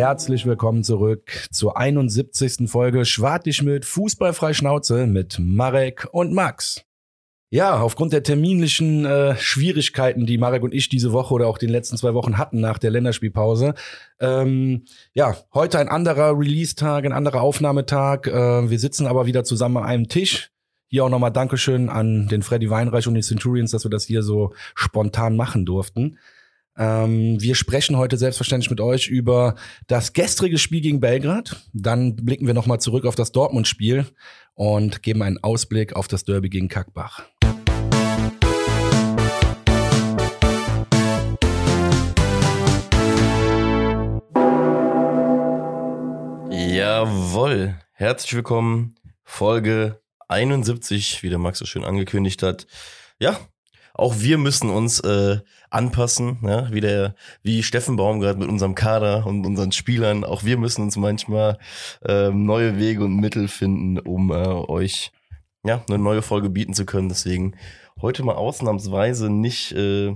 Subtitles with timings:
[0.00, 2.70] Herzlich willkommen zurück zur 71.
[2.70, 6.82] Folge Schwartig mit Fußballfrei Schnauze mit Marek und Max.
[7.50, 11.68] Ja, aufgrund der terminlichen äh, Schwierigkeiten, die Marek und ich diese Woche oder auch den
[11.68, 13.74] letzten zwei Wochen hatten nach der Länderspielpause,
[14.20, 18.26] ähm, ja, heute ein anderer Release-Tag, ein anderer Aufnahmetag.
[18.26, 20.50] Äh, wir sitzen aber wieder zusammen an einem Tisch.
[20.86, 24.22] Hier auch nochmal Dankeschön an den Freddy Weinreich und die Centurions, dass wir das hier
[24.22, 26.16] so spontan machen durften.
[26.80, 29.54] Ähm, wir sprechen heute selbstverständlich mit euch über
[29.86, 31.62] das gestrige Spiel gegen Belgrad.
[31.74, 34.06] Dann blicken wir nochmal zurück auf das Dortmund-Spiel
[34.54, 37.24] und geben einen Ausblick auf das Derby gegen Kackbach.
[46.50, 47.74] Jawohl.
[47.92, 48.94] Herzlich willkommen.
[49.22, 52.66] Folge 71, wie der Max so schön angekündigt hat.
[53.18, 53.38] Ja,
[54.00, 59.26] auch wir müssen uns äh, anpassen, ja, wie der, wie Steffen Baumgart mit unserem Kader
[59.26, 60.24] und unseren Spielern.
[60.24, 61.58] Auch wir müssen uns manchmal
[62.04, 65.12] äh, neue Wege und Mittel finden, um äh, euch
[65.64, 67.10] ja eine neue Folge bieten zu können.
[67.10, 67.56] Deswegen
[68.00, 70.14] heute mal ausnahmsweise nicht äh,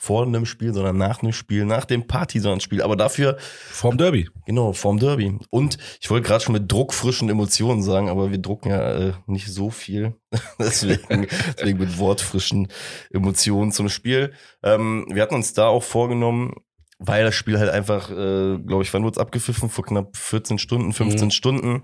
[0.00, 2.82] vor einem Spiel, sondern nach einem Spiel, nach dem Partisan-Spiel.
[2.82, 3.36] Aber dafür.
[3.38, 4.30] Vorm Derby.
[4.46, 5.36] Genau, vorm Derby.
[5.50, 9.48] Und ich wollte gerade schon mit druckfrischen Emotionen sagen, aber wir drucken ja äh, nicht
[9.48, 10.14] so viel.
[10.60, 11.26] deswegen,
[11.58, 12.68] deswegen mit wortfrischen
[13.10, 14.32] Emotionen zum Spiel.
[14.62, 16.54] Ähm, wir hatten uns da auch vorgenommen,
[17.00, 19.68] weil das Spiel halt einfach, äh, glaube ich, wann wurde es abgepfiffen?
[19.68, 21.30] Vor knapp 14 Stunden, 15 mhm.
[21.32, 21.82] Stunden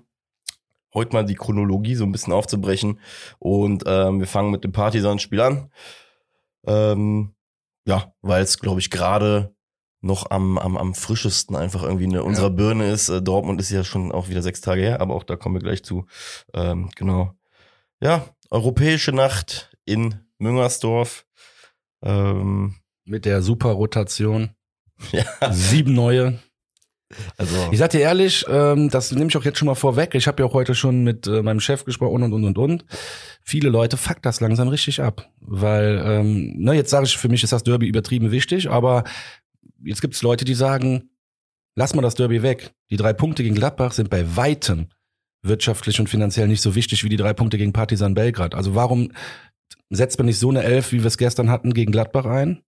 [0.95, 3.01] heute mal die Chronologie so ein bisschen aufzubrechen.
[3.41, 5.71] Und ähm, wir fangen mit dem Partisan-Spiel an.
[6.67, 7.34] Ähm,
[7.87, 9.55] ja, weil es, glaube ich, gerade
[10.01, 12.55] noch am, am, am frischesten einfach irgendwie eine unserer ja.
[12.55, 13.09] Birne ist.
[13.09, 15.63] Äh, Dortmund ist ja schon auch wieder sechs Tage her, aber auch da kommen wir
[15.63, 16.07] gleich zu.
[16.53, 17.33] Ähm, genau.
[18.01, 21.27] Ja, europäische Nacht in Müngersdorf.
[22.03, 24.51] Ähm, Mit der Superrotation.
[25.11, 25.53] Ja.
[25.53, 26.39] Sieben neue.
[27.37, 27.69] Also.
[27.71, 30.15] Ich sag dir ehrlich, ähm, das nehme ich auch jetzt schon mal vorweg.
[30.15, 32.85] Ich habe ja auch heute schon mit äh, meinem Chef gesprochen und und und und.
[33.43, 37.43] Viele Leute fuck das langsam richtig ab, weil ähm, ne, jetzt sage ich, für mich
[37.43, 39.05] ist das Derby übertrieben wichtig, aber
[39.85, 41.11] jetzt gibt es Leute, die sagen,
[41.75, 42.73] lass mal das Derby weg.
[42.91, 44.89] Die drei Punkte gegen Gladbach sind bei weitem
[45.43, 48.55] wirtschaftlich und finanziell nicht so wichtig wie die drei Punkte gegen Partisan Belgrad.
[48.55, 49.13] Also warum
[49.91, 52.63] setzt man nicht so eine Elf, wie wir es gestern hatten, gegen Gladbach ein?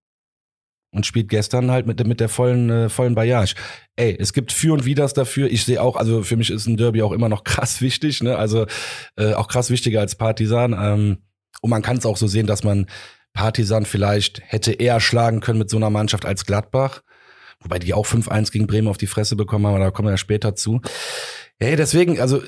[0.96, 3.54] Und spielt gestern halt mit, mit der vollen, äh, vollen Baillage.
[3.96, 5.48] Ey, es gibt für und widers dafür.
[5.48, 8.36] Ich sehe auch, also für mich ist ein Derby auch immer noch krass wichtig, ne?
[8.36, 8.66] Also
[9.16, 10.72] äh, auch krass wichtiger als Partisan.
[10.72, 11.18] Ähm,
[11.60, 12.86] und man kann es auch so sehen, dass man
[13.34, 17.02] Partisan vielleicht hätte eher schlagen können mit so einer Mannschaft als Gladbach.
[17.60, 20.12] Wobei die auch 5-1 gegen Bremen auf die Fresse bekommen haben, aber da kommen wir
[20.12, 20.80] ja später zu.
[21.58, 22.42] Hey, deswegen, also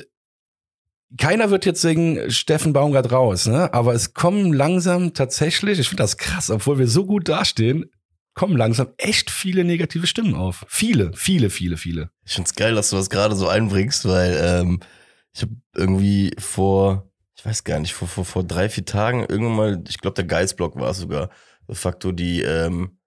[1.18, 3.72] keiner wird jetzt singen Steffen Baumgart raus, ne?
[3.72, 7.90] Aber es kommen langsam tatsächlich, ich finde das krass, obwohl wir so gut dastehen,
[8.38, 10.64] kommen langsam echt viele negative Stimmen auf.
[10.68, 12.10] Viele, viele, viele, viele.
[12.24, 14.80] Ich find's geil, dass du das gerade so einbringst, weil ähm,
[15.34, 19.56] ich habe irgendwie vor, ich weiß gar nicht, vor, vor, vor drei, vier Tagen irgendwann
[19.56, 21.30] mal, ich glaube, der Geistblock war es sogar,
[21.68, 22.97] de facto die ähm,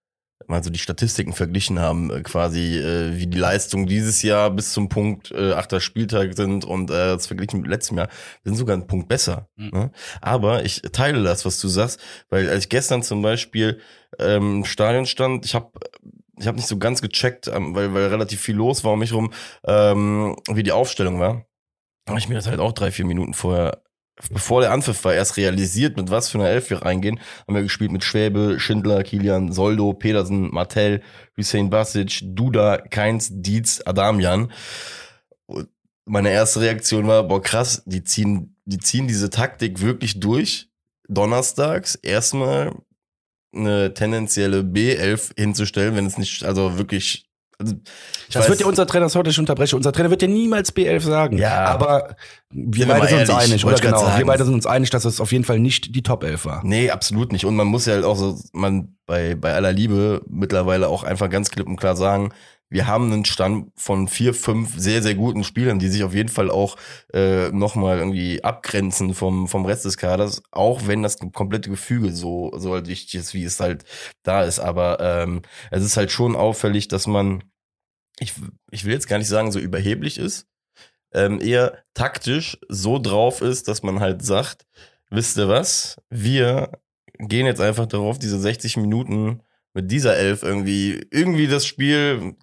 [0.47, 4.73] mal so die Statistiken verglichen haben, äh, quasi äh, wie die Leistung dieses Jahr bis
[4.73, 8.09] zum Punkt äh, achter Spieltag sind und äh, das verglichen mit letztem Jahr
[8.43, 9.49] sind sogar ein Punkt besser.
[9.55, 9.69] Mhm.
[9.73, 9.91] Ne?
[10.21, 13.79] Aber ich teile das, was du sagst, weil als ich gestern zum Beispiel
[14.19, 15.71] ähm, im Stadion stand, ich habe
[16.39, 19.13] ich habe nicht so ganz gecheckt, ähm, weil, weil relativ viel los war um mich
[19.13, 19.31] rum,
[19.65, 21.45] ähm, wie die Aufstellung war.
[22.07, 23.83] Habe ich mir das halt auch drei, vier Minuten vorher
[24.29, 27.63] bevor der Anpfiff war, erst realisiert, mit was für einer Elf wir reingehen, haben wir
[27.63, 31.01] gespielt mit Schwäbe, Schindler, Kilian, Soldo, Petersen, Martell,
[31.37, 34.51] Hussein Basic, Duda, Keins, Dietz, Adamian.
[36.05, 40.69] Meine erste Reaktion war, boah krass, die ziehen, die ziehen diese Taktik wirklich durch.
[41.07, 42.73] Donnerstags erstmal
[43.53, 47.30] eine tendenzielle B11 hinzustellen, wenn es nicht, also wirklich
[47.63, 49.75] das weiß, wird ja unser Trainer, das heute nicht unterbrechen.
[49.75, 51.37] Unser Trainer wird ja niemals B11 sagen.
[51.37, 51.65] Ja.
[51.65, 52.15] Aber
[52.49, 53.99] wir beide sind uns einig, oder genau.
[53.99, 54.17] Sagen.
[54.17, 56.61] Wir beide sind uns einig, dass es auf jeden Fall nicht die Top 11 war.
[56.63, 57.45] Nee, absolut nicht.
[57.45, 61.29] Und man muss ja halt auch so, man bei, bei aller Liebe mittlerweile auch einfach
[61.29, 62.31] ganz klipp und klar sagen,
[62.71, 66.29] wir haben einen Stand von vier, fünf sehr, sehr guten Spielern, die sich auf jeden
[66.29, 66.77] Fall auch
[67.13, 72.51] äh, nochmal irgendwie abgrenzen vom, vom Rest des Kaders, auch wenn das komplette Gefüge so,
[72.55, 73.83] so wichtig ist, wie es halt
[74.23, 74.59] da ist.
[74.59, 77.43] Aber ähm, es ist halt schon auffällig, dass man
[78.19, 78.33] ich,
[78.71, 80.47] ich will jetzt gar nicht sagen, so überheblich ist,
[81.13, 84.65] ähm, eher taktisch so drauf ist, dass man halt sagt,
[85.09, 86.71] wisst ihr was, wir
[87.17, 89.41] gehen jetzt einfach darauf, diese 60 Minuten
[89.73, 92.35] mit dieser Elf irgendwie, irgendwie das Spiel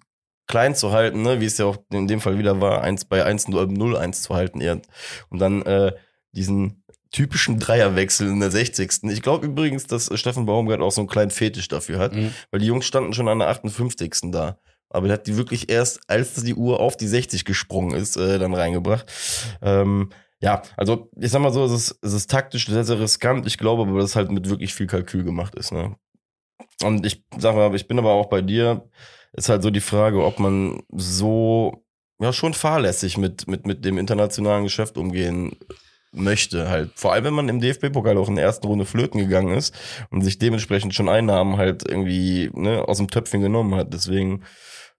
[0.47, 3.23] klein zu halten, ne, wie es ja auch in dem Fall wieder war, 1 bei
[3.23, 4.81] 1 0 1 zu halten eher.
[5.29, 5.93] Und dann äh,
[6.31, 9.03] diesen typischen Dreierwechsel in der 60.
[9.03, 12.33] Ich glaube übrigens, dass Steffen Baumgart auch so einen kleinen Fetisch dafür hat, mhm.
[12.51, 14.31] weil die Jungs standen schon an der 58.
[14.31, 14.59] da.
[14.89, 18.39] Aber er hat die wirklich erst, als die Uhr auf die 60 gesprungen ist, äh,
[18.39, 19.11] dann reingebracht.
[19.61, 20.09] Ähm,
[20.41, 23.45] ja, also ich sag mal so, es ist, es ist taktisch sehr, sehr riskant.
[23.45, 25.71] Ich glaube aber, dass es halt mit wirklich viel Kalkül gemacht ist.
[25.71, 25.95] Ne?
[26.83, 28.89] Und ich sag mal, ich bin aber auch bei dir.
[29.33, 31.83] Ist halt so die Frage, ob man so
[32.19, 35.55] ja schon fahrlässig mit, mit, mit dem internationalen Geschäft umgehen
[36.11, 36.91] möchte halt.
[36.95, 39.75] Vor allem, wenn man im DFB-Pokal auch in der ersten Runde flöten gegangen ist
[40.09, 43.93] und sich dementsprechend schon Einnahmen halt irgendwie ne, aus dem Töpfchen genommen hat.
[43.93, 44.43] Deswegen,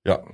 [0.05, 0.25] ja.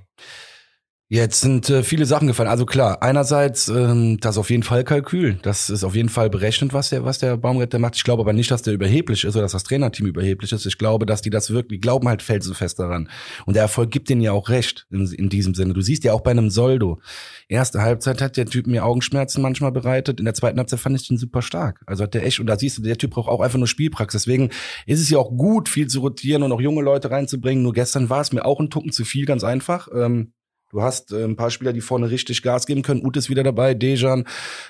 [1.09, 2.49] Jetzt sind äh, viele Sachen gefallen.
[2.49, 5.39] Also klar, einerseits ähm, das auf jeden Fall Kalkül.
[5.43, 7.95] Das ist auf jeden Fall berechnet, was der, was der Baumretter macht.
[7.95, 10.67] Ich glaube aber nicht, dass der überheblich ist oder dass das Trainerteam überheblich ist.
[10.67, 13.09] Ich glaube, dass die das wirklich, die glauben halt felsenfest daran.
[13.45, 15.75] Und der Erfolg gibt denen ja auch recht in, in diesem Sinne.
[15.75, 17.01] Du siehst ja auch bei einem Soldo.
[17.47, 20.19] Erste Halbzeit hat der Typ mir Augenschmerzen manchmal bereitet.
[20.19, 21.83] In der zweiten Halbzeit fand ich den super stark.
[21.87, 24.25] Also hat der echt, und da siehst du, der Typ braucht auch einfach nur Spielpraxis.
[24.25, 24.51] Deswegen
[24.87, 27.63] ist es ja auch gut, viel zu rotieren und auch junge Leute reinzubringen.
[27.63, 29.87] Nur gestern war es mir auch ein Tucken zu viel, ganz einfach.
[29.95, 30.33] Ähm,
[30.71, 33.05] Du hast äh, ein paar Spieler, die vorne richtig Gas geben können.
[33.05, 34.25] Ute ist wieder dabei, Dejan.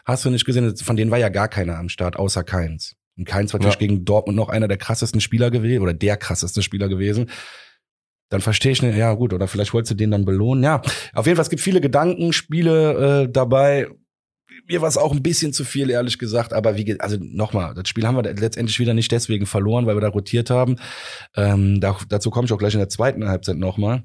[0.05, 0.77] Hast du nicht gesehen?
[0.77, 2.97] Von denen war ja gar keiner am Start, außer Keins.
[3.17, 3.87] Und Keins war natürlich ja.
[3.87, 7.31] gegen Dortmund noch einer der krassesten Spieler gewesen oder der krasseste Spieler gewesen.
[8.29, 10.65] Dann verstehe ich nicht, ja gut, oder vielleicht wolltest du den dann belohnen.
[10.65, 10.83] Ja,
[11.15, 13.89] auf jeden Fall, es gibt viele Gedankenspiele äh, dabei.
[14.69, 16.53] Mir war es auch ein bisschen zu viel, ehrlich gesagt.
[16.53, 19.97] Aber wie geht, also nochmal, das Spiel haben wir letztendlich wieder nicht deswegen verloren, weil
[19.97, 20.77] wir da rotiert haben.
[21.37, 24.03] Ähm, da, dazu komme ich auch gleich in der zweiten Halbzeit nochmal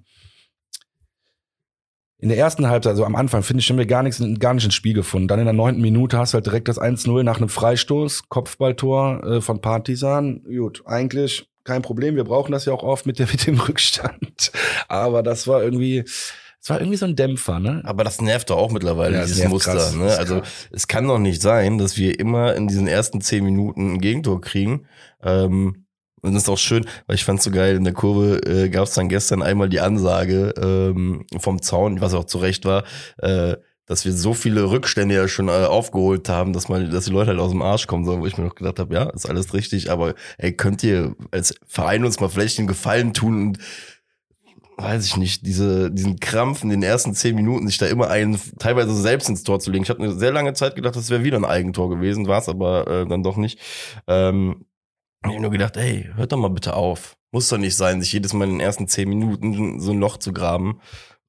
[2.21, 4.63] in der ersten Halbzeit, also am Anfang, finde ich, haben wir gar nichts, gar nicht
[4.63, 5.27] ins Spiel gefunden.
[5.27, 9.23] Dann in der neunten Minute hast du halt direkt das 1-0 nach einem Freistoß, Kopfballtor
[9.23, 10.43] äh, von Partisan.
[10.43, 12.15] Gut, eigentlich kein Problem.
[12.15, 14.51] Wir brauchen das ja auch oft mit, der, mit dem Rückstand.
[14.87, 16.03] Aber das war irgendwie,
[16.61, 17.81] es war irgendwie so ein Dämpfer, ne?
[17.85, 19.73] Aber das nervt doch auch mittlerweile, ja, dieses Muster.
[19.73, 20.15] Krass, ne?
[20.15, 23.99] Also es kann doch nicht sein, dass wir immer in diesen ersten zehn Minuten ein
[23.99, 24.85] Gegentor kriegen.
[25.23, 25.85] Ähm,
[26.21, 28.83] und das ist auch schön, weil ich fand's so geil, in der Kurve äh, gab
[28.83, 32.83] es dann gestern einmal die Ansage ähm, vom Zaun, was auch zu Recht war,
[33.17, 33.55] äh,
[33.87, 37.31] dass wir so viele Rückstände ja schon äh, aufgeholt haben, dass man, dass die Leute
[37.31, 39.53] halt aus dem Arsch kommen sollen, wo ich mir noch gedacht habe, ja, ist alles
[39.53, 43.57] richtig, aber ey, könnt ihr als Verein uns mal vielleicht einen Gefallen tun und
[44.77, 48.39] weiß ich nicht, diese, diesen Krampf in den ersten zehn Minuten, sich da immer einen
[48.59, 49.83] teilweise selbst ins Tor zu legen.
[49.83, 52.49] Ich habe eine sehr lange Zeit gedacht, das wäre wieder ein Eigentor gewesen, war es
[52.49, 53.59] aber äh, dann doch nicht.
[54.07, 54.65] Ähm,
[55.23, 57.15] ich habe nur gedacht, ey, hört doch mal bitte auf.
[57.31, 60.17] Muss doch nicht sein, sich jedes Mal in den ersten zehn Minuten so ein Loch
[60.17, 60.81] zu graben.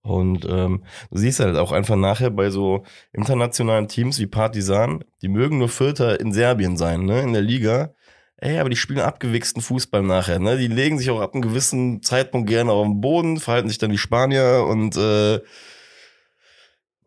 [0.03, 5.29] Und ähm, du siehst halt auch einfach nachher bei so internationalen Teams wie Partisan, die
[5.29, 7.95] mögen nur Vierter in Serbien sein, ne, in der Liga.
[8.37, 10.59] Ey, aber die spielen abgewichsten Fußball nachher, ne?
[10.59, 13.93] Die legen sich auch ab einem gewissen Zeitpunkt gerne auf den Boden, verhalten sich dann
[13.93, 15.41] wie Spanier und äh,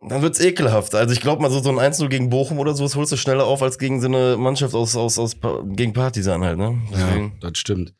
[0.09, 0.95] dann wird's ekelhaft.
[0.95, 3.17] Also ich glaube mal so, so ein Einzel gegen Bochum oder so, das holst du
[3.17, 6.79] schneller auf als gegen so eine Mannschaft aus, aus, aus gegen Partisan halt, ne?
[6.91, 7.33] Deswegen.
[7.41, 7.93] Ja, das stimmt.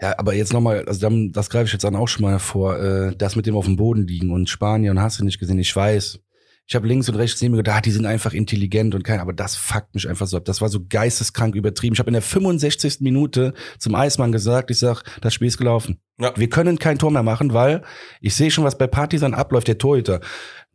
[0.00, 2.78] Ja, aber jetzt nochmal, also dann, das greife ich jetzt dann auch schon mal vor,
[2.78, 5.74] äh, das mit dem auf dem Boden liegen und Spanien hast du nicht gesehen, ich
[5.74, 6.20] weiß.
[6.66, 9.18] Ich habe links und rechts neben mir gedacht, ah, die sind einfach intelligent und kein,
[9.18, 10.44] aber das fuckt mich einfach so ab.
[10.44, 11.94] Das war so geisteskrank übertrieben.
[11.94, 13.00] Ich habe in der 65.
[13.00, 16.00] Minute zum Eismann gesagt, ich sag, das Spiel ist gelaufen.
[16.20, 16.32] Ja.
[16.36, 17.82] Wir können kein Tor mehr machen, weil
[18.20, 20.20] ich sehe schon, was bei Partisan abläuft, der Torhüter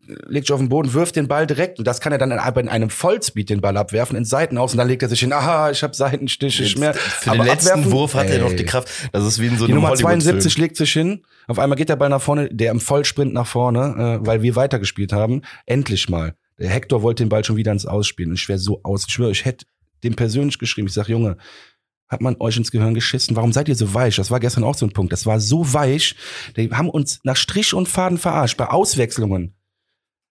[0.08, 2.62] legt sich auf den Boden, wirft den Ball direkt und das kann er dann aber
[2.62, 5.34] in einem Vollspeed den Ball abwerfen, in Seiten aus und dann legt er sich hin,
[5.34, 6.94] aha, ich habe Seitenstiche, ich mehr.
[6.94, 8.38] Für aber den letzten abwerfen, Wurf hat ey.
[8.38, 8.90] er noch die Kraft.
[9.12, 11.90] Das ist wie in so einem Die Nummer 72 legt sich hin, auf einmal geht
[11.90, 16.10] der Ball nach vorne, der im Vollsprint nach vorne, äh, weil wir weitergespielt haben, endlich
[16.10, 16.36] mal.
[16.58, 19.14] Der Hector wollte den Ball schon wieder ins Ausspielen und ich wäre so aus, ich
[19.14, 19.66] schwöre, ich hätte
[20.04, 21.38] dem persönlich geschrieben, ich sag, Junge,
[22.08, 23.36] hat man euch ins Gehirn geschissen?
[23.36, 24.16] Warum seid ihr so weich?
[24.16, 25.12] Das war gestern auch so ein Punkt.
[25.12, 26.16] Das war so weich.
[26.56, 28.58] Die haben uns nach Strich und Faden verarscht.
[28.58, 29.55] Bei Auswechslungen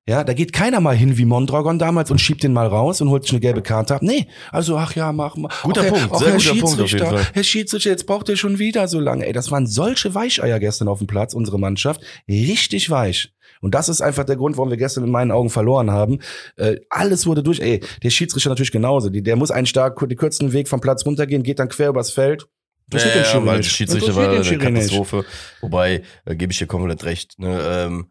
[0.06, 3.08] ja, da geht keiner mal hin wie Mondragon damals und schiebt den mal raus und
[3.08, 4.02] holt sich eine gelbe Karte ab.
[4.02, 5.50] Nee, also ach ja, mach mal.
[5.62, 7.26] Guter okay, Punkt, sehr Herr guter Punkt auf jeden Fall.
[7.32, 9.26] Herr Schiedsrichter, jetzt braucht ihr schon wieder so lange.
[9.26, 12.02] Ey, das waren solche Weicheier gestern auf dem Platz, unsere Mannschaft.
[12.28, 13.32] Richtig weich.
[13.62, 16.18] Und das ist einfach der Grund, warum wir gestern in meinen Augen verloren haben.
[16.56, 17.60] Äh, alles wurde durch.
[17.60, 19.08] Ey, der Schiedsrichter natürlich genauso.
[19.08, 22.10] Die, der muss einen stark den kürzesten Weg vom Platz runtergehen, geht dann quer übers
[22.10, 22.46] Feld.
[22.88, 25.24] Das ja, ja, weil Schiedsrichter war eine Katastrophe.
[25.62, 27.38] Wobei, äh, gebe ich dir komplett recht.
[27.38, 27.58] Ne?
[27.66, 28.06] Ähm,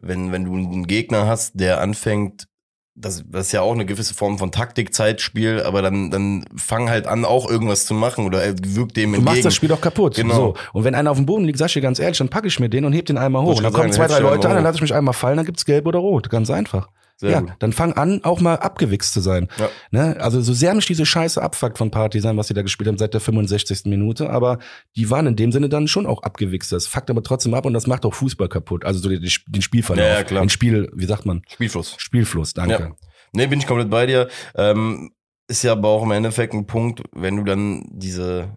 [0.00, 2.46] wenn, wenn du einen Gegner hast, der anfängt,
[2.94, 7.06] das, das ist ja auch eine gewisse Form von Taktikzeitspiel, aber dann, dann fang halt
[7.06, 9.16] an, auch irgendwas zu machen oder wirkt dem du entgegen.
[9.16, 10.16] Du machst das Spiel doch kaputt.
[10.16, 10.34] Genau.
[10.34, 10.54] So.
[10.72, 12.60] Und wenn einer auf dem Boden liegt, sag ich dir ganz ehrlich, dann packe ich
[12.60, 13.56] mir den und heb den einmal hoch.
[13.56, 15.64] Und dann kommen zwei, drei Leute an, dann lasse ich mich einmal fallen, dann gibt's
[15.64, 16.28] gelb oder rot.
[16.30, 16.88] Ganz einfach.
[17.20, 17.52] Sehr ja, gut.
[17.58, 19.48] dann fang an, auch mal abgewichst zu sein.
[19.58, 19.68] Ja.
[19.90, 20.16] Ne?
[20.20, 23.12] Also so sehr mich diese Scheiße abfuckt von Partisan, was sie da gespielt haben seit
[23.12, 23.82] der 65.
[23.84, 24.58] Minute, aber
[24.96, 26.72] die waren in dem Sinne dann schon auch abgewichst.
[26.72, 28.86] Das fuckt aber trotzdem ab und das macht auch Fußball kaputt.
[28.86, 30.02] Also so den, den Spielverlauf.
[30.02, 30.42] Ja, ja, klar.
[30.42, 31.42] Den Spiel, wie sagt man?
[31.46, 31.94] Spielfluss.
[31.98, 32.72] Spielfluss, danke.
[32.72, 32.90] Ja.
[33.34, 34.28] Nee, bin ich komplett bei dir.
[34.54, 35.10] Ähm,
[35.46, 38.56] ist ja aber auch im Endeffekt ein Punkt, wenn du dann diese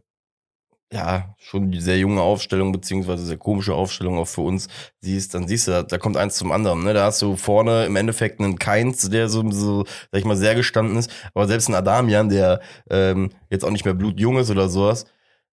[0.93, 4.67] ja, schon die sehr junge Aufstellung, beziehungsweise sehr komische Aufstellung auch für uns
[5.01, 6.83] siehst, dann siehst du, da kommt eins zum anderen.
[6.83, 6.93] Ne?
[6.93, 10.53] Da hast du vorne im Endeffekt einen Keins, der so, so, sag ich mal, sehr
[10.53, 14.69] gestanden ist, aber selbst ein Adamian, der ähm, jetzt auch nicht mehr blutjung ist oder
[14.69, 15.05] sowas,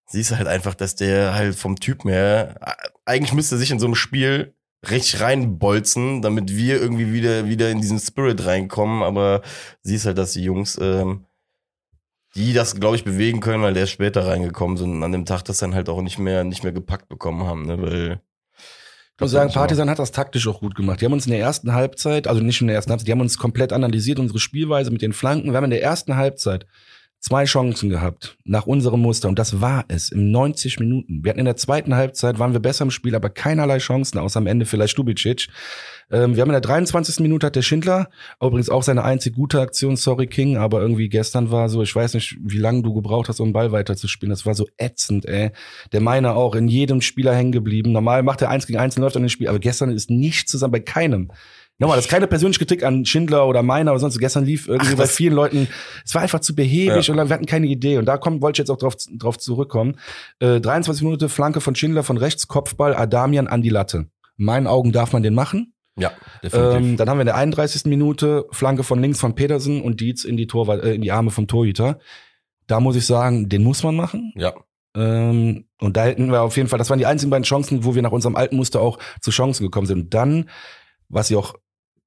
[0.05, 2.59] siehst du halt einfach, dass der halt vom Typ mehr,
[3.05, 4.53] eigentlich müsste sich in so einem Spiel
[4.87, 9.41] richtig reinbolzen, damit wir irgendwie wieder, wieder in diesen Spirit reinkommen, aber
[9.81, 11.25] siehst halt, dass die Jungs, ähm,
[12.35, 15.43] die das, glaube ich, bewegen können, weil der später reingekommen sind und an dem Tag
[15.43, 18.21] das dann halt auch nicht mehr, nicht mehr gepackt bekommen haben, ne, weil
[19.21, 20.99] ich muss sagen, Partisan hat das taktisch auch gut gemacht.
[20.99, 23.21] Die haben uns in der ersten Halbzeit, also nicht in der ersten Halbzeit, die haben
[23.21, 25.51] uns komplett analysiert, unsere Spielweise mit den Flanken.
[25.51, 26.65] Wir haben in der ersten Halbzeit
[27.21, 31.23] zwei Chancen gehabt nach unserem Muster und das war es im 90 Minuten.
[31.23, 34.39] Wir hatten in der zweiten Halbzeit waren wir besser im Spiel, aber keinerlei Chancen, außer
[34.39, 35.47] am Ende vielleicht Stubicic.
[36.09, 37.19] Ähm, wir haben in der 23.
[37.19, 38.09] Minute hat der Schindler
[38.41, 42.15] übrigens auch seine einzig gute Aktion, sorry King, aber irgendwie gestern war so, ich weiß
[42.15, 44.31] nicht, wie lange du gebraucht hast, um den Ball weiterzuspielen.
[44.31, 45.51] Das war so ätzend, ey.
[45.91, 47.91] Der Meiner auch in jedem Spieler hängen geblieben.
[47.91, 50.51] Normal macht er eins gegen eins und läuft an den Spiel, aber gestern ist nichts
[50.51, 51.31] zusammen bei keinem.
[51.81, 54.19] Nochmal, das ist keine persönliche Kritik an Schindler oder meiner oder sonst.
[54.19, 55.67] Gestern lief irgendwie Ach, bei vielen Leuten,
[56.05, 57.11] es war einfach zu behäbig ja.
[57.11, 57.97] und wir hatten keine Idee.
[57.97, 59.95] Und da kommen, wollte ich jetzt auch drauf, drauf zurückkommen.
[60.37, 64.05] Äh, 23 Minuten Flanke von Schindler von rechts, Kopfball, Adamian an die Latte.
[64.37, 65.73] In meinen Augen darf man den machen.
[65.97, 66.11] Ja,
[66.43, 66.77] definitiv.
[66.77, 67.85] Ähm, dann haben wir in der 31.
[67.85, 71.31] Minute Flanke von links von Petersen und Dietz in die Torwart, äh, in die Arme
[71.31, 71.97] vom Torhüter.
[72.67, 74.33] Da muss ich sagen, den muss man machen.
[74.35, 74.53] Ja.
[74.95, 77.95] Ähm, und da hätten wir auf jeden Fall, das waren die einzigen beiden Chancen, wo
[77.95, 79.99] wir nach unserem alten Muster auch zu Chancen gekommen sind.
[79.99, 80.47] Und dann,
[81.09, 81.55] was ich auch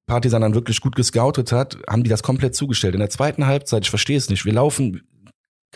[0.07, 2.93] Partisan dann wirklich gut gescoutet hat, haben die das komplett zugestellt.
[2.93, 5.01] In der zweiten Halbzeit, ich verstehe es nicht, wir laufen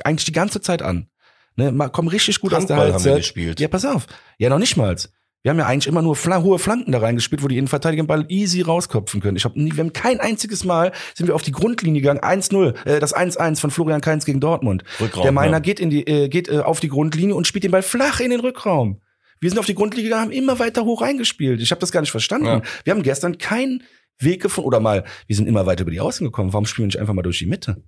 [0.03, 1.07] eigentlich die ganze Zeit an.
[1.55, 3.05] Ne, kommen richtig gut Handball aus der Halbzeit.
[3.05, 3.59] Haben wir gespielt.
[3.59, 4.07] Ja, pass auf.
[4.37, 4.95] Ja, noch nicht mal.
[5.41, 8.07] Wir haben ja eigentlich immer nur fla hohe Flanken da reingespielt, wo die Innenverteidiger den
[8.07, 9.37] Ball easy rauskopfen können.
[9.37, 12.19] Ich hab nie, wir haben kein einziges Mal sind wir auf die Grundlinie gegangen.
[12.19, 14.83] 1-0, äh, das 1-1 von Florian Kainz gegen Dortmund.
[14.99, 15.59] Rückraum, Der Meiner ja.
[15.59, 18.31] geht in die äh, geht äh, auf die Grundlinie und spielt den Ball flach in
[18.31, 19.01] den Rückraum.
[19.39, 21.61] Wir sind auf die Grundlinie gegangen, haben immer weiter hoch reingespielt.
[21.61, 22.45] Ich habe das gar nicht verstanden.
[22.45, 22.61] Ja.
[22.83, 23.83] Wir haben gestern keinen
[24.19, 26.53] Weg gefunden oder mal, wir sind immer weiter über die Außen gekommen.
[26.53, 27.83] Warum spielen wir nicht einfach mal durch die Mitte?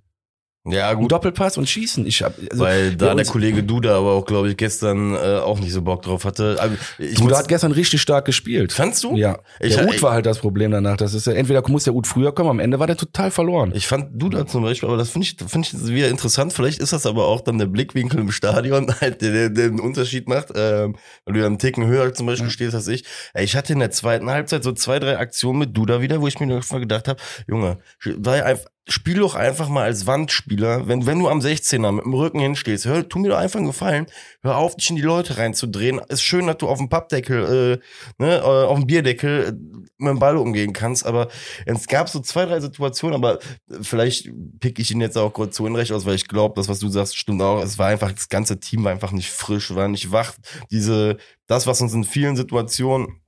[0.64, 1.10] Ja, Ein gut.
[1.10, 2.06] Doppelpass und schießen.
[2.06, 5.58] Ich hab, also weil da der Kollege Duda aber auch, glaube ich, gestern äh, auch
[5.58, 6.56] nicht so Bock drauf hatte.
[6.60, 8.72] Also, ich Duda hat gestern richtig stark gespielt.
[8.72, 9.16] Fandst du?
[9.16, 9.40] Ja.
[9.58, 10.96] Ich- der ich- Ut war halt das Problem danach.
[10.96, 13.72] Das ist ja, entweder muss der Ut früher kommen, am Ende war der total verloren.
[13.74, 16.52] Ich fand Duda zum Beispiel, aber das finde ich, finde ich wieder interessant.
[16.52, 19.80] Vielleicht ist das aber auch dann der Blickwinkel im Stadion, halt, der, der, der den
[19.80, 22.52] Unterschied macht, ähm, weil du ja einen Ticken höher zum Beispiel Ja.
[22.52, 23.04] stehst als ich.
[23.34, 26.38] Ich hatte in der zweiten Halbzeit so zwei, drei Aktionen mit Duda wieder, wo ich
[26.38, 27.78] mir gedacht habe, Junge,
[28.22, 32.14] sei einfach, spiel doch einfach mal als Wandspieler, wenn, wenn du am 16er mit dem
[32.14, 34.06] Rücken hinstehst, hör, tu mir doch einfach einen Gefallen,
[34.42, 36.00] hör auf, dich in die Leute reinzudrehen.
[36.08, 37.80] Ist schön, dass du auf dem Pappdeckel,
[38.18, 39.52] äh, ne, äh, auf dem Bierdeckel äh,
[39.98, 41.28] mit dem Ball umgehen kannst, aber
[41.64, 43.38] es gab so zwei, drei Situationen, aber
[43.82, 46.80] vielleicht pick ich ihn jetzt auch kurz zu Unrecht aus, weil ich glaube, das, was
[46.80, 47.62] du sagst, stimmt auch.
[47.62, 50.34] Es war einfach, das ganze Team war einfach nicht frisch, war nicht wach.
[50.72, 53.22] Diese, das, was uns in vielen Situationen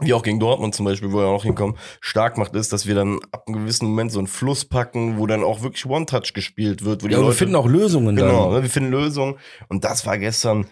[0.00, 2.94] wie auch gegen Dortmund zum Beispiel, wo wir auch hinkommen, stark macht, ist, dass wir
[2.94, 6.84] dann ab einem gewissen Moment so einen Fluss packen, wo dann auch wirklich One-Touch gespielt
[6.84, 8.54] wird, Ja, und wir Leute finden auch Lösungen Genau, dann.
[8.54, 9.36] ne, wir finden Lösungen.
[9.68, 10.66] Und das war gestern.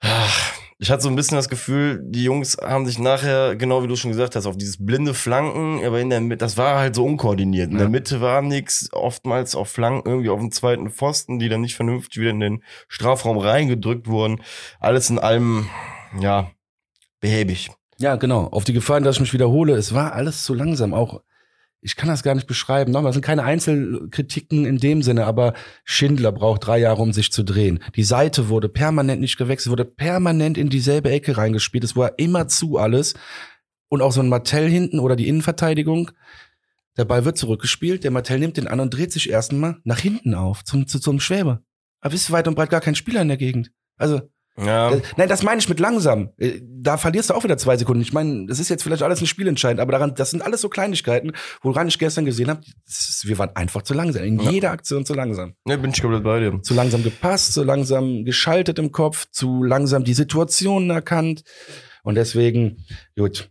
[0.00, 3.86] ach, Ich hatte so ein bisschen das Gefühl, die Jungs haben sich nachher, genau wie
[3.86, 6.94] du schon gesagt hast, auf dieses blinde Flanken, aber in der Mitte, das war halt
[6.94, 7.66] so unkoordiniert.
[7.68, 7.80] In Ja.
[7.80, 11.74] der Mitte war nix, oftmals auf Flanken irgendwie auf dem zweiten Pfosten, die dann nicht
[11.76, 14.40] vernünftig wieder in den Strafraum reingedrückt wurden.
[14.78, 15.68] Alles in allem,
[16.18, 16.50] ja,
[17.20, 17.70] behäbig.
[18.00, 18.46] Ja, genau.
[18.46, 20.94] Auf die Gefahr, dass ich mich wiederhole, es war alles zu langsam.
[20.94, 21.22] Auch,
[21.82, 22.92] ich kann das gar nicht beschreiben.
[22.92, 25.52] Nochmal, es sind keine Einzelkritiken in dem Sinne, aber
[25.84, 27.80] Schindler braucht drei Jahre, um sich zu drehen.
[27.96, 31.84] Die Seite wurde permanent nicht gewechselt, wurde permanent in dieselbe Ecke reingespielt.
[31.84, 33.14] Es war immer zu alles.
[33.88, 36.10] Und auch so ein Martell hinten oder die Innenverteidigung.
[36.96, 40.34] Der Ball wird zurückgespielt, der Martell nimmt den an und dreht sich erstmal nach hinten
[40.34, 41.62] auf, zum, zu, zum Schwäbe.
[42.00, 43.72] Aber ist weit und breit gar kein Spieler in der Gegend.
[43.96, 44.22] Also,
[44.62, 46.30] Ja, äh, Nein, das meine ich mit langsam.
[46.38, 48.02] Äh, Da verlierst du auch wieder zwei Sekunden.
[48.02, 50.60] Ich meine, das ist jetzt vielleicht alles ein Spiel entscheidend, aber daran, das sind alles
[50.60, 52.60] so Kleinigkeiten, woran ich gestern gesehen habe,
[53.22, 54.24] wir waren einfach zu langsam.
[54.24, 54.50] In Ja.
[54.50, 55.54] jeder Aktion zu langsam.
[55.66, 56.62] ne, bin ich komplett bei dir.
[56.62, 61.42] Zu langsam gepasst, zu langsam geschaltet im Kopf, zu langsam die Situationen erkannt.
[62.02, 62.84] Und deswegen,
[63.16, 63.50] gut.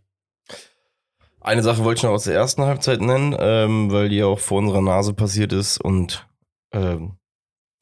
[1.40, 4.40] Eine Sache wollte ich noch aus der ersten Halbzeit nennen, ähm, weil die ja auch
[4.40, 6.26] vor unserer Nase passiert ist und
[6.72, 7.16] ähm,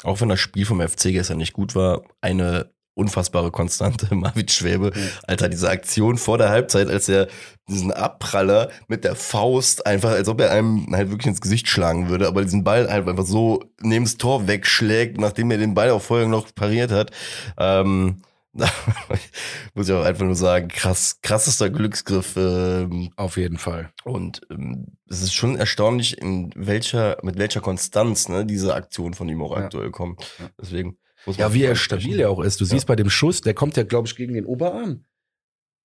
[0.04, 4.92] auch wenn das Spiel vom FC gestern nicht gut war, eine unfassbare Konstante, Marvin Schwäbe.
[5.26, 7.28] Alter, diese Aktion vor der Halbzeit, als er
[7.68, 12.08] diesen Abpraller mit der Faust einfach, als ob er einem halt wirklich ins Gesicht schlagen
[12.08, 15.90] würde, aber diesen Ball halt einfach so neben das Tor wegschlägt, nachdem er den Ball
[15.90, 17.10] auch vorher noch pariert hat.
[17.58, 18.22] Ähm,
[19.74, 23.90] muss ich auch einfach nur sagen, krass, krassester Glücksgriff ähm, Auf jeden Fall.
[24.04, 29.28] und ähm, es ist schon erstaunlich, in welcher, mit welcher Konstanz ne, diese Aktionen von
[29.28, 29.64] ihm auch Ja.
[29.64, 30.16] aktuell kommen.
[30.38, 30.46] Ja.
[30.60, 30.96] Deswegen
[31.36, 32.60] Ja, wie er stabil er auch ist.
[32.60, 32.70] Du ja.
[32.70, 35.04] siehst bei dem Schuss, der kommt ja, glaube ich, gegen den Oberarm.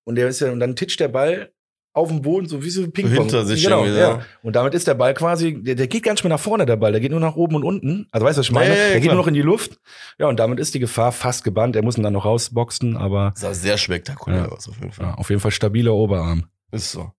[0.04, 1.52] Und der ist ja, und dann titscht der Ball
[1.94, 3.16] auf dem Boden, so wie so Ping-Pong.
[3.16, 4.20] Hinter sich genau, ja.
[4.42, 6.76] Und damit ist der Ball quasi, der, der geht gar nicht mehr nach vorne, der
[6.76, 8.08] Ball, der geht nur nach oben und unten.
[8.10, 8.70] Also weißt du, was ich meine?
[8.70, 9.78] Ja, ja, ja, der geht nur noch in die Luft.
[10.18, 11.76] Ja, und damit ist die Gefahr fast gebannt.
[11.76, 13.30] Er muss ihn dann noch rausboxen, aber.
[13.34, 15.06] Das sah sehr spektakulär aus, auf jeden Fall.
[15.06, 16.46] Ja, auf jeden Fall stabiler Oberarm.
[16.72, 17.12] Ist so.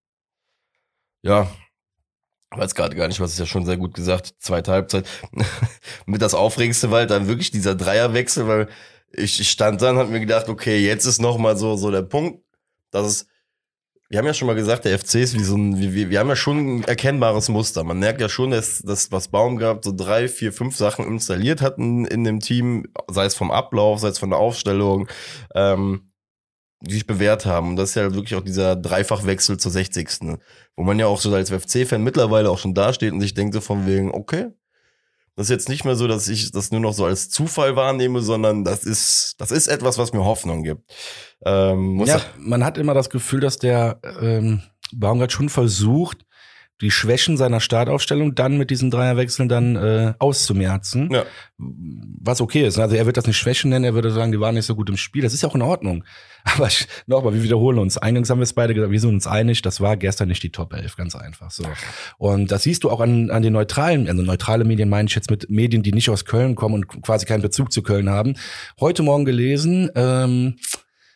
[1.23, 1.49] Ja.
[2.57, 4.35] Weiß gerade gar nicht, was ist ja schon sehr gut gesagt.
[4.39, 5.05] Zweite Halbzeit.
[6.05, 8.67] Mit das Aufregendste war halt dann wirklich dieser Dreierwechsel, weil
[9.11, 12.01] ich, ich stand dann, hab mir gedacht, okay, jetzt ist noch mal so, so der
[12.01, 12.43] Punkt,
[12.91, 13.27] dass es
[14.07, 16.29] wir haben ja schon mal gesagt, der FC ist wie so ein, wir, wir haben
[16.29, 17.83] ja schon ein erkennbares Muster.
[17.83, 21.61] Man merkt ja schon, dass, dass was Baum gehabt, so drei, vier, fünf Sachen installiert
[21.61, 25.07] hatten in dem Team, sei es vom Ablauf, sei es von der Aufstellung,
[25.55, 26.11] ähm,
[26.81, 27.69] die sich bewährt haben.
[27.69, 30.37] Und das ist ja wirklich auch dieser Dreifachwechsel zur 60.
[30.75, 33.61] Wo man ja auch so als FC-Fan mittlerweile auch schon dasteht und sich denkt so
[33.61, 34.51] von wegen, okay,
[35.35, 38.21] das ist jetzt nicht mehr so, dass ich das nur noch so als Zufall wahrnehme,
[38.21, 40.81] sondern das ist, das ist etwas, was mir Hoffnung gibt.
[41.45, 44.61] Ähm, ja, man hat immer das Gefühl, dass der ähm,
[44.93, 46.24] Baumgart schon versucht,
[46.81, 51.09] die Schwächen seiner Startaufstellung dann mit diesen Dreierwechseln dann äh, auszumerzen.
[51.09, 51.25] Ja.
[51.57, 52.77] Was okay ist.
[52.77, 54.89] Also er wird das nicht Schwächen nennen, er würde sagen, die waren nicht so gut
[54.89, 55.21] im Spiel.
[55.21, 56.03] Das ist ja auch in Ordnung.
[56.43, 56.67] Aber
[57.07, 57.97] nochmal, wir wiederholen uns.
[57.97, 60.51] Eingangs haben wir es beide gesagt, wir sind uns einig, das war gestern nicht die
[60.51, 61.63] Top 11, ganz einfach so.
[62.17, 65.31] Und das siehst du auch an, an den neutralen, also neutrale Medien meine ich jetzt
[65.31, 68.35] mit Medien, die nicht aus Köln kommen und quasi keinen Bezug zu Köln haben.
[68.79, 70.57] Heute Morgen gelesen, ähm,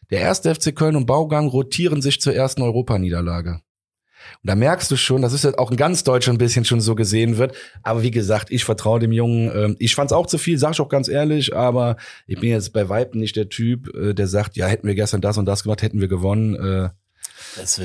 [0.09, 3.61] der erste FC Köln und Baugang rotieren sich zur ersten Europaniederlage.
[4.43, 6.81] Und da merkst du schon, dass es jetzt auch in ganz Deutschland ein bisschen schon
[6.81, 7.55] so gesehen wird.
[7.83, 9.51] Aber wie gesagt, ich vertraue dem Jungen.
[9.53, 12.49] Ähm, ich fand es auch zu viel, sag ich auch ganz ehrlich, aber ich bin
[12.49, 15.45] jetzt bei Weitem nicht der Typ, äh, der sagt, ja, hätten wir gestern das und
[15.45, 16.55] das gemacht, hätten wir gewonnen.
[16.55, 16.89] Äh,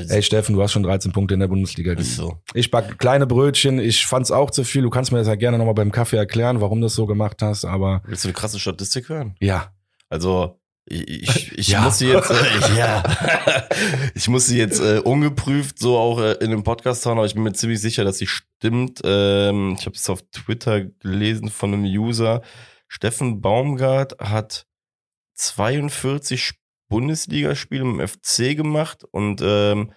[0.09, 1.93] Ey Steffen, du hast schon 13 Punkte in der Bundesliga.
[1.93, 2.39] Ist so.
[2.53, 4.83] Ich back kleine Brötchen, ich fand's auch zu viel.
[4.83, 7.41] Du kannst mir das ja gerne nochmal beim Kaffee erklären, warum du das so gemacht
[7.41, 8.01] hast, aber.
[8.05, 9.35] Willst du eine krasse Statistik hören?
[9.39, 9.71] Ja.
[10.09, 11.81] Also, ich, ich ja.
[11.81, 13.03] muss sie jetzt, äh, ja.
[14.13, 17.33] ich muss sie jetzt äh, ungeprüft so auch äh, in einem Podcast hauen, aber ich
[17.33, 19.01] bin mir ziemlich sicher, dass sie stimmt.
[19.03, 22.41] Ähm, ich habe es auf Twitter gelesen von einem User.
[22.87, 24.67] Steffen Baumgart hat
[25.33, 26.53] 42
[26.87, 29.91] Bundesligaspiele im FC gemacht und ähm,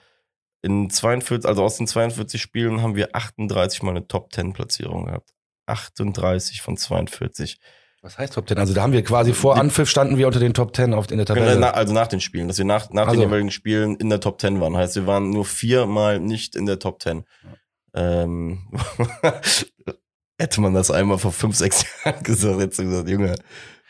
[0.63, 5.05] in 42, also aus den 42 Spielen haben wir 38 mal eine Top 10 Platzierung
[5.05, 5.35] gehabt.
[5.67, 7.61] 38 von 42.
[8.03, 8.59] Was heißt Top 10?
[8.59, 11.19] Also da haben wir quasi vor Anpfiff standen wir unter den Top 10 auf, in
[11.19, 11.75] der genau, Tabelle.
[11.75, 13.21] also nach den Spielen, dass wir nach, nach also.
[13.21, 14.77] den jeweiligen Spielen in der Top 10 waren.
[14.77, 17.25] Heißt, wir waren nur viermal nicht in der Top 10.
[17.95, 18.69] Ähm,
[20.39, 23.35] hätte man das einmal vor fünf, sechs Jahren gesagt, hätte gesagt, Junge,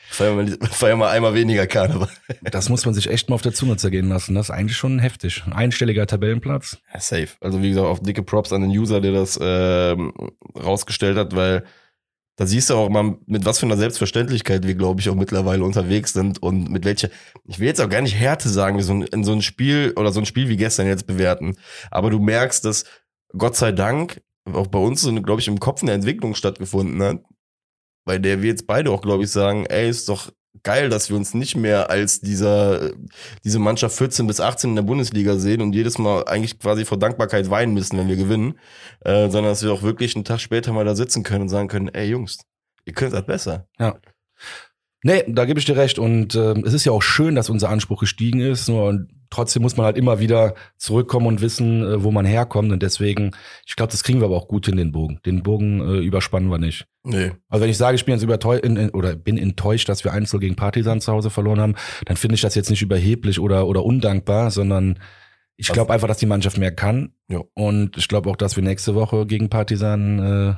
[0.08, 2.08] feier mal, feier mal einmal weniger Karneval.
[2.50, 4.34] Das muss man sich echt mal auf der Zunge zergehen lassen.
[4.34, 5.42] Das ist eigentlich schon heftig.
[5.44, 6.78] Ein einstelliger Tabellenplatz.
[6.94, 7.28] Ja, safe.
[7.40, 10.14] Also wie gesagt, auch dicke Props an den User, der das ähm,
[10.56, 11.64] rausgestellt hat, weil
[12.38, 15.64] da siehst du auch mal, mit was für einer Selbstverständlichkeit wir, glaube ich, auch mittlerweile
[15.64, 17.10] unterwegs sind und mit welcher,
[17.44, 20.20] ich will jetzt auch gar nicht Härte sagen, so in so ein Spiel oder so
[20.20, 21.56] ein Spiel wie gestern jetzt bewerten.
[21.90, 22.84] Aber du merkst, dass
[23.36, 27.24] Gott sei Dank auch bei uns so, glaube ich, im Kopf eine Entwicklung stattgefunden hat,
[28.06, 30.30] bei der wir jetzt beide auch, glaube ich, sagen, ey, ist doch
[30.62, 32.92] geil, dass wir uns nicht mehr als dieser,
[33.44, 36.98] diese Mannschaft 14 bis 18 in der Bundesliga sehen und jedes Mal eigentlich quasi vor
[36.98, 38.58] Dankbarkeit weinen müssen, wenn wir gewinnen,
[39.00, 41.68] äh, sondern dass wir auch wirklich einen Tag später mal da sitzen können und sagen
[41.68, 42.38] können, ey Jungs,
[42.84, 43.66] ihr könnt das besser.
[43.78, 43.98] Ja.
[45.04, 45.98] Nee, da gebe ich dir recht.
[45.98, 48.68] Und äh, es ist ja auch schön, dass unser Anspruch gestiegen ist.
[48.68, 52.72] Nur trotzdem muss man halt immer wieder zurückkommen und wissen, äh, wo man herkommt.
[52.72, 53.32] Und deswegen,
[53.66, 55.20] ich glaube, das kriegen wir aber auch gut in den Bogen.
[55.26, 56.86] Den Bogen äh, überspannen wir nicht.
[57.04, 57.32] Nee.
[57.48, 60.56] Also wenn ich sage, ich bin jetzt übertäuscht oder bin enttäuscht, dass wir Einzel gegen
[60.56, 64.50] Partisan zu Hause verloren haben, dann finde ich das jetzt nicht überheblich oder, oder undankbar,
[64.50, 64.98] sondern
[65.56, 67.12] ich glaube einfach, dass die Mannschaft mehr kann.
[67.28, 67.40] Ja.
[67.54, 70.54] Und ich glaube auch, dass wir nächste Woche gegen Partisan äh,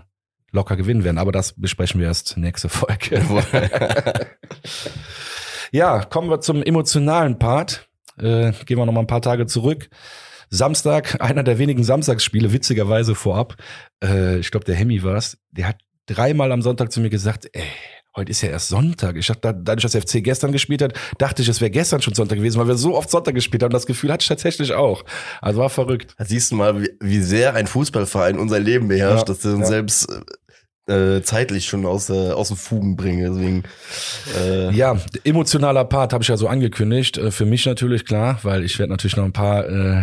[0.52, 1.18] locker gewinnen werden.
[1.18, 3.22] Aber das besprechen wir erst nächste Folge.
[5.72, 7.89] ja, kommen wir zum emotionalen Part.
[8.20, 9.88] Äh, gehen wir noch mal ein paar Tage zurück.
[10.50, 13.56] Samstag, einer der wenigen Samstagsspiele, witzigerweise vorab.
[14.02, 15.38] Äh, ich glaube, der Hemi war es.
[15.52, 17.62] Der hat dreimal am Sonntag zu mir gesagt, ey,
[18.16, 19.16] heute ist ja erst Sonntag.
[19.16, 22.14] Ich dachte, dadurch, dass der FC gestern gespielt hat, dachte ich, es wäre gestern schon
[22.14, 23.72] Sonntag gewesen, weil wir so oft Sonntag gespielt haben.
[23.72, 25.04] Das Gefühl hatte ich tatsächlich auch.
[25.40, 26.14] Also war verrückt.
[26.18, 29.52] Da siehst du mal, wie, wie sehr ein Fußballverein unser Leben beherrscht, ja, dass er
[29.54, 29.66] uns ja.
[29.66, 30.09] selbst
[30.90, 33.31] äh, zeitlich schon aus, äh, aus den Fugen bringe.
[33.31, 33.62] Deswegen,
[34.37, 37.18] äh ja, emotionaler Part habe ich ja so angekündigt.
[37.18, 40.03] Äh, für mich natürlich klar, weil ich werde natürlich noch ein paar äh,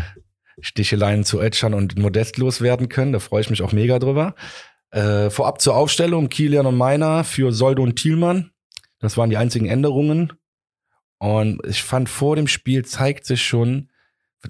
[0.60, 3.14] Sticheleien zu Etschern und Modest loswerden können.
[3.14, 4.36] Da freue ich mich auch mega drüber.
[4.92, 8.52] Äh, vorab zur Aufstellung, Kilian und Meiner für Soldo und Thielmann.
[9.00, 10.34] Das waren die einzigen Änderungen.
[11.20, 13.90] Und ich fand vor dem Spiel zeigt sich schon,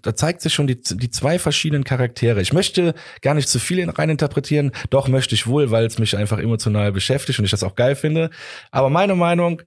[0.02, 2.42] da zeigt sich schon die, die zwei verschiedenen Charaktere.
[2.42, 6.18] Ich möchte gar nicht zu viel rein interpretieren, doch möchte ich wohl, weil es mich
[6.18, 8.30] einfach emotional beschäftigt und ich das auch geil finde.
[8.72, 9.62] Aber meine Meinung,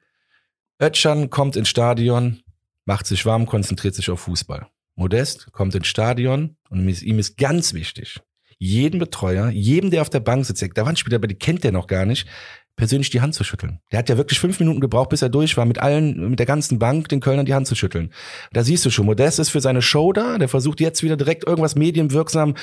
[0.80, 2.42] Ötchan kommt ins Stadion,
[2.85, 4.66] macht sich warm, konzentriert sich auf Fußball.
[4.94, 8.20] Modest kommt ins Stadion und ihm ist ganz wichtig,
[8.59, 11.87] jeden Betreuer, jedem, der auf der Bank sitzt, der Wandspieler, aber die kennt der noch
[11.87, 12.26] gar nicht,
[12.80, 13.78] persönlich die Hand zu schütteln.
[13.92, 16.46] Der hat ja wirklich fünf Minuten gebraucht, bis er durch war, mit allen, mit der
[16.46, 18.10] ganzen Bank den Kölnern die Hand zu schütteln.
[18.54, 21.46] Da siehst du schon, Modest ist für seine Show da, der versucht jetzt wieder direkt
[21.46, 22.54] irgendwas medienwirksam.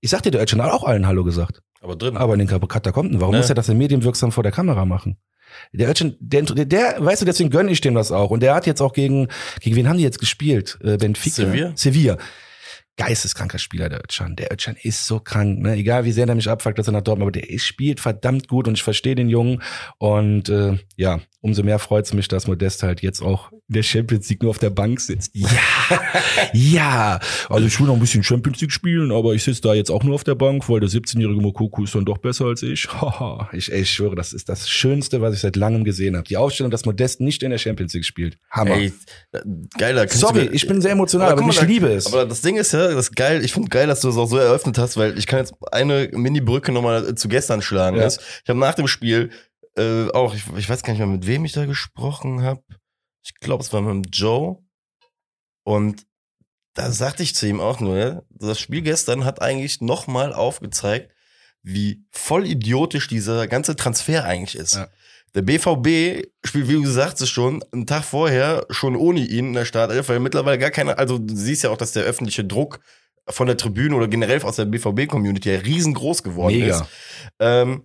[0.00, 1.60] Ich sag dir, der Özcan hat auch allen Hallo gesagt.
[1.82, 2.16] Aber drin.
[2.16, 3.40] Aber in den Katakomben, warum ne.
[3.40, 5.18] muss er das denn medienwirksam vor der Kamera machen?
[5.74, 8.30] Der Özcan, der, der, der, weißt du, deswegen gönne ich dem das auch.
[8.30, 9.28] Und der hat jetzt auch gegen,
[9.60, 10.78] gegen wen haben die jetzt gespielt?
[10.82, 11.42] Äh, Benfica?
[11.42, 11.72] Sevilla.
[11.74, 12.16] Sevilla
[12.98, 14.36] geisteskranker Spieler, der Özcan.
[14.36, 15.74] Der Özcan ist so krank, ne?
[15.74, 18.68] Egal wie sehr der mich abfuckt, dass er nach Dortmund, aber der spielt verdammt gut
[18.68, 19.62] und ich verstehe den Jungen.
[19.96, 23.82] Und äh, ja, umso mehr freut es mich, dass Modest halt jetzt auch in der
[23.82, 25.30] Champions League nur auf der Bank sitzt.
[25.34, 25.48] Ja,
[26.52, 27.20] ja.
[27.48, 30.02] Also ich will noch ein bisschen Champions League spielen, aber ich sitze da jetzt auch
[30.02, 32.88] nur auf der Bank, weil der 17-jährige Mokoko ist dann doch besser als ich.
[33.52, 36.26] ich, ich schwöre, das ist das Schönste, was ich seit langem gesehen habe.
[36.26, 38.38] Die Aufstellung, dass Modest nicht in der Champions League spielt.
[38.50, 38.76] Hammer.
[38.76, 38.92] Ey,
[39.76, 40.08] geiler.
[40.08, 42.06] Sorry, ich bin sehr emotional, aber, aber ich liebe es.
[42.06, 43.44] Aber das Ding ist ja, das ist geil.
[43.44, 46.08] Ich finde geil, dass du es auch so eröffnet hast, weil ich kann jetzt eine
[46.12, 47.98] Mini-Brücke nochmal zu gestern schlagen.
[47.98, 48.08] Ja.
[48.08, 49.30] Ich habe nach dem Spiel
[49.78, 52.62] äh, auch, ich, ich weiß gar nicht mehr, mit wem ich da gesprochen habe.
[53.22, 54.58] Ich glaube, es war mit Joe.
[55.64, 56.06] Und
[56.74, 61.12] da sagte ich zu ihm auch nur, das Spiel gestern hat eigentlich nochmal aufgezeigt,
[61.62, 64.74] wie voll idiotisch dieser ganze Transfer eigentlich ist.
[64.74, 64.88] Ja.
[65.34, 69.52] Der BVB spielt, wie du gesagt hast, schon einen Tag vorher schon ohne ihn in
[69.52, 72.80] der Startelf, weil mittlerweile gar keine, also du siehst ja auch, dass der öffentliche Druck
[73.28, 76.80] von der Tribüne oder generell aus der BVB-Community ja riesengroß geworden Mega.
[76.80, 76.84] ist.
[77.38, 77.84] Ähm,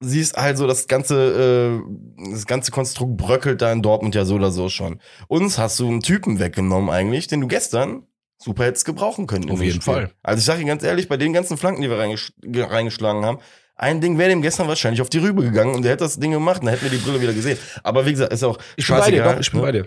[0.00, 4.50] siehst also das ganze äh, das ganze Konstrukt bröckelt da in Dortmund ja so oder
[4.50, 5.00] so schon.
[5.28, 8.06] Uns hast du einen Typen weggenommen eigentlich, den du gestern
[8.38, 9.50] super hättest gebrauchen können.
[9.50, 9.94] Auf jeden Spiel.
[9.94, 10.10] Fall.
[10.22, 13.38] Also ich sage dir ganz ehrlich, bei den ganzen Flanken, die wir reingesch reingeschlagen haben,
[13.76, 16.32] ein Ding wäre dem gestern wahrscheinlich auf die Rübe gegangen und der hätte das Ding
[16.32, 17.58] gemacht, dann hätten wir die Brille wieder gesehen.
[17.82, 19.66] Aber wie gesagt, ist auch ich bin bei dir, doch, ich bin ne?
[19.66, 19.86] bei dir.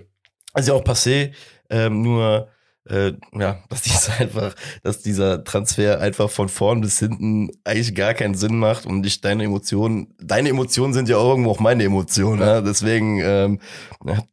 [0.55, 1.31] Ist ja auch passé,
[1.69, 2.47] ähm, nur
[2.89, 8.13] äh, ja, dass dieser einfach, dass dieser Transfer einfach von vorn bis hinten eigentlich gar
[8.13, 11.83] keinen Sinn macht und nicht deine Emotionen, deine Emotionen sind ja auch irgendwo auch meine
[11.83, 12.55] Emotionen, ja.
[12.55, 12.61] ja?
[12.61, 13.59] deswegen ähm,
[14.07, 14.27] hat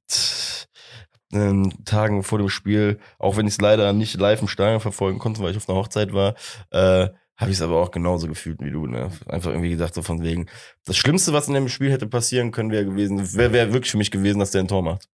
[1.32, 5.18] ähm, Tagen vor dem Spiel, auch wenn ich es leider nicht live im Stadion verfolgen
[5.18, 6.34] konnte, weil ich auf einer Hochzeit war,
[6.70, 8.86] äh, habe ich es aber auch genauso gefühlt wie du.
[8.86, 9.10] Ne?
[9.26, 10.46] Einfach irgendwie gedacht, so von wegen,
[10.84, 13.96] das Schlimmste, was in dem Spiel hätte passieren können, wäre gewesen, wäre wär wirklich für
[13.96, 15.08] mich gewesen, dass der ein Tor macht.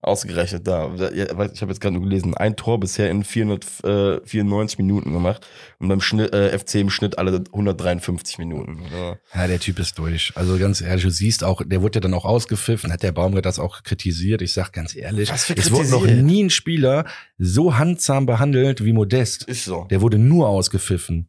[0.00, 0.94] Ausgerechnet da.
[0.94, 5.44] Ich habe jetzt gerade nur gelesen, ein Tor bisher in 494 Minuten gemacht
[5.80, 8.80] und beim Schnitt, äh, FC im Schnitt alle 153 Minuten.
[8.92, 9.16] Ja.
[9.34, 10.32] ja, der Typ ist durch.
[10.36, 13.44] Also ganz ehrlich, du siehst auch, der wurde ja dann auch ausgepfiffen, hat der Baumgart
[13.44, 14.40] das auch kritisiert.
[14.40, 17.04] Ich sag ganz ehrlich, es wurde noch nie ein Spieler
[17.36, 19.44] so handsam behandelt wie Modest.
[19.44, 19.88] Ist so.
[19.90, 21.28] Der wurde nur ausgepfiffen.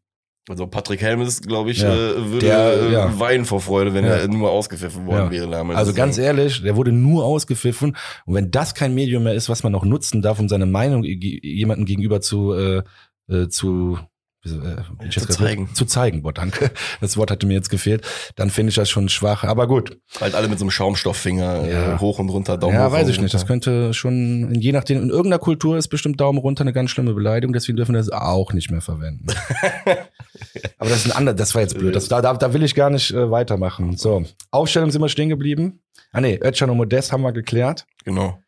[0.49, 1.93] Also Patrick Helmes, glaube ich, ja.
[1.93, 3.19] äh, würde der, äh, ja.
[3.19, 4.15] weinen vor Freude, wenn ja.
[4.15, 5.77] er nur ausgepfiffen worden wäre damals.
[5.77, 7.95] Also ganz ehrlich, der wurde nur ausgepfiffen.
[8.25, 11.03] Und wenn das kein Medium mehr ist, was man noch nutzen darf, um seine Meinung
[11.03, 12.81] jemandem gegenüber zu, äh,
[13.29, 13.99] äh, zu
[14.45, 15.69] äh, zu zeigen.
[15.73, 16.71] Zu zeigen, boah, danke.
[17.01, 18.05] Das Wort hatte mir jetzt gefehlt.
[18.35, 19.99] Dann finde ich das schon schwach, aber gut.
[20.21, 21.99] Halt alle mit so einem Schaumstofffinger äh, ja.
[21.99, 23.33] hoch und runter, Daumen ja, weiß ich nicht.
[23.33, 27.13] Das könnte schon, je nachdem, in irgendeiner Kultur ist bestimmt Daumen runter eine ganz schlimme
[27.13, 29.27] Beleidigung, deswegen dürfen wir das auch nicht mehr verwenden.
[30.77, 31.93] aber das ist ein anderer, das war jetzt blöd.
[31.95, 33.97] Das, da, da, da will ich gar nicht äh, weitermachen.
[33.97, 35.81] So, Aufstellung sind wir stehen geblieben.
[36.13, 37.85] Ah nee, Özcan und Modest haben wir geklärt.
[38.05, 38.39] Genau.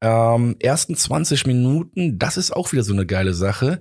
[0.00, 3.80] Ähm, ersten 20 Minuten, das ist auch wieder so eine geile Sache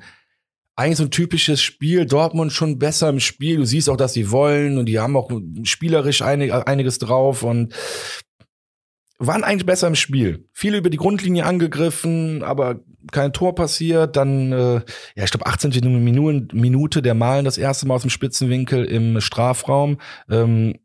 [0.76, 2.06] eigentlich so ein typisches Spiel.
[2.06, 3.58] Dortmund schon besser im Spiel.
[3.58, 5.30] Du siehst auch, dass sie wollen und die haben auch
[5.64, 7.74] spielerisch einig, einiges drauf und
[9.20, 10.48] waren eigentlich besser im Spiel.
[10.52, 12.82] Viel über die Grundlinie angegriffen, aber
[13.12, 14.16] kein Tor passiert.
[14.16, 14.82] Dann, äh,
[15.16, 16.50] ja, ich glaube, 18.
[16.52, 20.00] Minute der Malen das erste Mal aus dem Spitzenwinkel im Strafraum.
[20.30, 20.76] Ähm,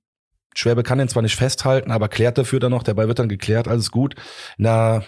[0.54, 2.82] Schwerbe kann den zwar nicht festhalten, aber klärt dafür dann noch.
[2.82, 4.14] Der Ball wird dann geklärt, alles gut.
[4.56, 5.04] Na,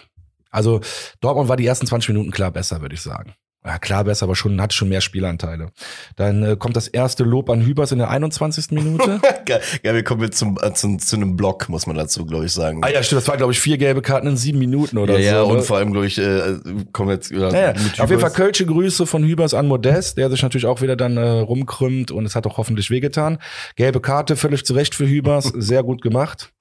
[0.49, 0.81] also
[1.19, 3.35] Dortmund war die ersten 20 Minuten klar besser, würde ich sagen.
[3.63, 5.67] Ja, klar besser, aber schon hat schon mehr Spielanteile.
[6.15, 8.71] Dann äh, kommt das erste Lob an Hübers in der 21.
[8.71, 9.21] Minute.
[9.45, 12.53] Geil, wir kommen jetzt zum, äh, zum, zu einem Block, muss man dazu, glaube ich,
[12.53, 12.81] sagen.
[12.83, 15.31] Ah ja, stimmt, das war, glaube ich, vier gelbe Karten in sieben Minuten oder ja,
[15.31, 15.35] so.
[15.35, 15.61] Ja, und ne?
[15.61, 16.55] vor allem, glaube ich, äh,
[16.91, 20.41] kommen jetzt ja, ja, Auf jeden Fall kölsche Grüße von Hübers an Modest, der sich
[20.41, 23.37] natürlich auch wieder dann äh, rumkrümmt und es hat auch hoffentlich wehgetan.
[23.75, 26.51] Gelbe Karte, völlig zu Recht für Hübers, sehr gut gemacht.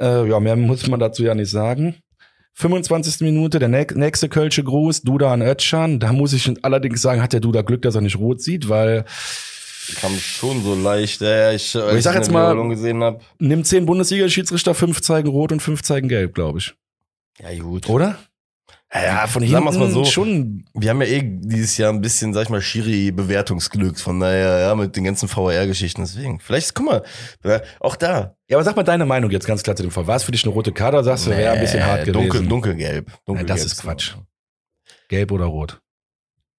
[0.00, 1.96] Äh, ja, mehr muss man dazu ja nicht sagen.
[2.54, 3.20] 25.
[3.20, 5.98] Minute, der nächste Kölsche Gruß, Duda an Ötschan.
[6.00, 9.04] Da muss ich allerdings sagen, hat der Duda Glück, dass er nicht rot sieht, weil
[10.00, 13.20] kam schon so leicht, ja, ich, als ich sag jetzt mal, gesehen hab.
[13.38, 16.74] nimm zehn Bundesliga-Schiedsrichter, fünf zeigen rot und fünf zeigen gelb, glaube ich.
[17.40, 17.88] Ja, gut.
[17.88, 18.18] Oder?
[18.94, 20.04] Ja, von hinten Sagen wir's mal so.
[20.04, 20.66] schon.
[20.74, 23.98] Wir haben ja eh dieses Jahr ein bisschen, sag ich mal, Schiri-Bewertungsglück.
[23.98, 26.02] Von daher, ja, mit den ganzen VR-Geschichten.
[26.02, 27.02] Deswegen, vielleicht, guck mal,
[27.80, 28.36] auch da.
[28.48, 30.06] Ja, aber sag mal deine Meinung jetzt ganz klar zu dem Fall.
[30.06, 32.20] War es für dich eine rote Karte oder sagst du, wäre ein bisschen hart gewesen?
[32.20, 33.10] Dunkel, dunkelgelb.
[33.24, 33.48] Dunkelgelb.
[33.48, 34.14] das ist Quatsch.
[35.08, 35.80] Gelb oder rot?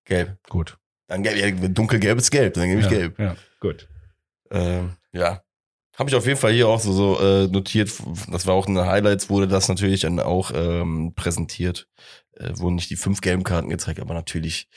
[0.05, 0.37] Gelb.
[0.49, 0.77] Gut.
[1.07, 3.19] Dann gelb, ja, dunkelgelb ist gelb, dann gebe ich ja, gelb.
[3.19, 3.87] Ja, gut.
[4.49, 5.43] Ähm, ja.
[5.95, 7.91] Habe ich auf jeden Fall hier auch so, so äh, notiert.
[8.31, 11.87] Das war auch in den Highlights, wurde das natürlich dann auch ähm, präsentiert.
[12.37, 14.67] Äh, wurden nicht die fünf gelben Karten gezeigt, aber natürlich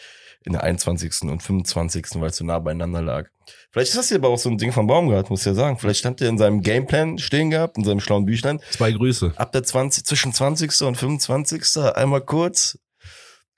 [0.44, 1.22] in der 21.
[1.22, 3.28] und 25., weil es so nah beieinander lag.
[3.70, 5.76] Vielleicht ist das hier aber auch so ein Ding von Baumgart, muss ich ja sagen.
[5.78, 8.60] Vielleicht stand der in seinem Gameplan stehen gehabt, in seinem schlauen Büchlein.
[8.70, 9.32] Zwei Grüße.
[9.36, 10.82] Ab der 20, zwischen 20.
[10.82, 11.78] und 25.
[11.94, 12.78] einmal kurz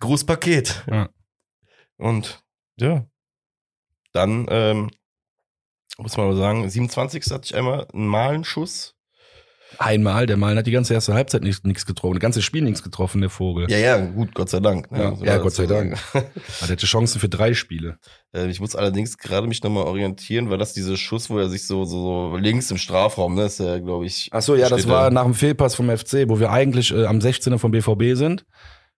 [0.00, 0.84] Grußpaket.
[0.90, 1.11] Ja.
[1.98, 2.42] Und
[2.76, 3.06] ja,
[4.12, 4.90] dann ähm,
[5.98, 7.30] muss man aber sagen, 27.
[7.30, 8.94] hatte ich einmal einen Malenschuss.
[9.76, 12.83] Einmal, der Malen hat die ganze erste Halbzeit nichts nichts getroffen, das ganze Spiel nichts
[12.83, 13.70] getroffen, der Vogel.
[13.70, 14.90] Ja, ja, gut, Gott sei Dank.
[14.90, 14.98] ne?
[14.98, 15.98] Ja, So ja, Gott sei Dank.
[16.14, 16.24] Er
[16.68, 17.98] hatte Chancen für drei Spiele.
[18.35, 21.66] Äh, Ich muss allerdings gerade mich nochmal orientieren, weil das dieser Schuss, wo er sich
[21.66, 24.28] so, so, so links im Strafraum, ne, ist ja, glaube ich.
[24.33, 25.11] Ach so, ja, das war da.
[25.11, 28.44] nach dem Fehlpass vom FC, wo wir eigentlich äh, am 16er vom BVB sind.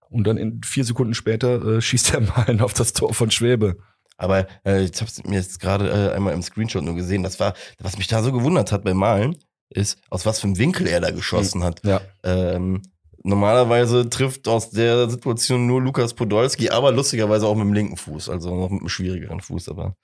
[0.08, 3.76] Und dann in vier Sekunden später äh, schießt der Malen auf das Tor von Schwebe.
[4.16, 7.22] Aber äh, ich habe mir jetzt gerade äh, einmal im Screenshot nur gesehen.
[7.22, 9.36] Das war, was mich da so gewundert hat beim Malen,
[9.70, 11.84] ist, aus was für einem Winkel er da geschossen hat.
[11.84, 12.00] Ja.
[12.22, 12.82] Ähm,
[13.22, 18.28] normalerweise trifft aus der Situation nur Lukas Podolski, aber lustigerweise auch mit dem linken Fuß,
[18.28, 19.94] also noch mit einem schwierigeren Fuß, aber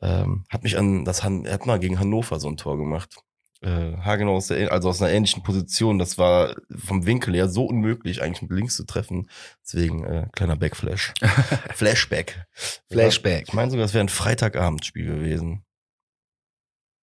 [0.00, 3.16] ähm, hat mich an das Han er hat mal gegen Hannover so ein Tor gemacht.
[3.60, 5.98] Äh, haargenau aus der, also aus einer ähnlichen Position.
[5.98, 9.28] Das war vom Winkel her so unmöglich, eigentlich mit links zu treffen.
[9.64, 11.12] Deswegen äh, kleiner Backflash.
[11.74, 12.46] Flashback.
[12.88, 13.48] Flashback.
[13.48, 15.64] Ich meine sogar, das wäre ein Freitagabendspiel gewesen.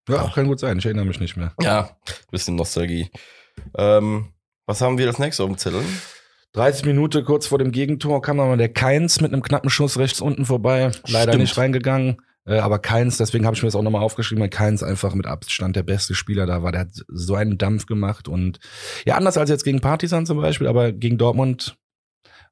[0.08, 1.54] Ja, kann gut sein, ich erinnere mich nicht mehr.
[1.62, 1.90] Ja,
[2.32, 3.10] bisschen Nostalgie.
[3.78, 4.34] Ähm,
[4.66, 5.82] was haben wir als nächstes auf dem Zettel?
[6.54, 9.98] 30 Minuten kurz vor dem Gegentor kam dann mal der Keins mit einem knappen Schuss
[9.98, 10.92] rechts unten vorbei.
[11.08, 11.42] Leider Stimmt.
[11.42, 12.18] nicht reingegangen.
[12.46, 15.26] Äh, aber Keins, deswegen habe ich mir das auch nochmal aufgeschrieben, weil Keins einfach mit
[15.26, 16.72] Abstand der beste Spieler da war.
[16.72, 18.60] Der hat so einen Dampf gemacht und
[19.06, 21.76] ja, anders als jetzt gegen Partisan zum Beispiel, aber gegen Dortmund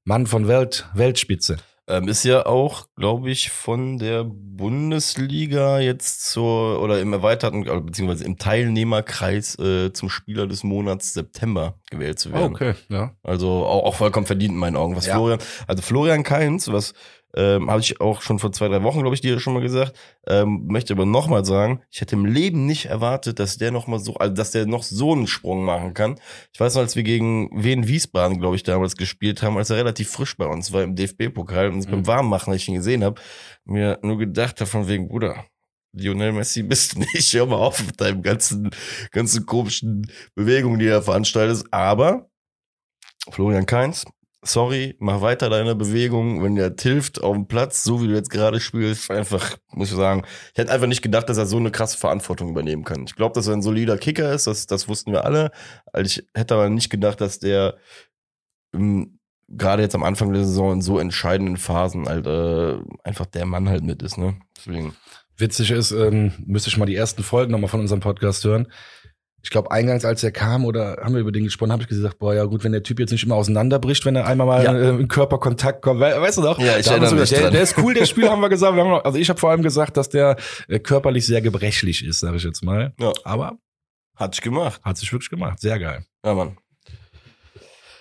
[0.03, 1.57] Mann von Welt, Weltspitze.
[1.85, 7.81] Ähm, ist ja auch, glaube ich, von der Bundesliga jetzt zur, oder im erweiterten, äh,
[7.81, 12.53] beziehungsweise im Teilnehmerkreis äh, zum Spieler des Monats September gewählt zu werden.
[12.53, 13.11] okay, ja.
[13.21, 14.95] Also auch, auch vollkommen verdient in meinen Augen.
[14.95, 15.15] Was Ja.
[15.15, 16.93] Florian, also Florian Kainz, was
[17.35, 19.97] ähm, habe ich auch schon vor zwei, drei Wochen, glaube ich, dir schon mal gesagt,
[20.27, 23.99] ähm, möchte aber nochmal sagen, ich hätte im Leben nicht erwartet, dass der noch mal
[23.99, 26.19] so, also dass der noch so einen Sprung machen kann.
[26.53, 29.77] Ich weiß noch, als wir gegen Wien Wiesbaden, glaube ich, damals gespielt haben, als er
[29.77, 31.91] relativ frisch bei uns war im DFB-Pokal und Mhm.
[31.91, 33.19] beim Warmmachen, als ich ihn gesehen habe,
[33.65, 35.45] mir nur gedacht habe von wegen, Bruder,
[35.95, 37.33] Lionel Messi bist du nicht.
[37.33, 38.69] Hör mal auf mit deinem ganzen,
[39.11, 41.67] ganzen komischen Bewegungen, die du da veranstaltest.
[41.71, 42.29] Aber
[43.29, 44.05] Florian Kainz,
[44.43, 46.43] sorry, mach weiter deine Bewegung.
[46.43, 49.95] Wenn der hilft auf dem Platz, so wie du jetzt gerade spielst, einfach, muss ich
[49.95, 53.03] sagen, ich hätte einfach nicht gedacht, dass er so eine krasse Verantwortung übernehmen kann.
[53.05, 55.51] Ich glaube, dass er ein solider Kicker ist, das, das wussten wir alle.
[55.91, 57.77] Also ich hätte aber nicht gedacht, dass der
[58.73, 63.45] ähm, gerade jetzt am Anfang der Saison in so entscheidenden Phasen halt äh, einfach der
[63.45, 64.35] Mann halt mit ist, ne?
[64.57, 64.95] Deswegen.
[65.37, 68.67] Witzig ist, ähm, müsste ich mal die ersten Folgen nochmal von unserem Podcast hören.
[69.45, 72.17] Ich glaube, eingangs, als er kam oder haben wir über den gesprochen, habe ich gesagt,
[72.19, 74.73] boah, ja gut, wenn der Typ jetzt nicht immer auseinanderbricht, wenn er einmal mal Ja.
[74.73, 76.57] äh, in Körperkontakt kommt, we weißt du noch?
[76.59, 78.73] Ja, ich Da erinnere mich der, der ist cool, der Spiel haben wir gesagt.
[78.75, 80.37] Wir haben noch, also ich habe vor allem gesagt, dass der
[80.69, 82.93] äh, körperlich sehr gebrechlich ist, sage ich jetzt mal.
[82.99, 83.11] Ja.
[83.25, 83.57] Aber
[84.15, 84.79] Hat sich gemacht.
[84.81, 86.05] hat sich wirklich gemacht, sehr geil.
[86.25, 86.57] Ja, Mann.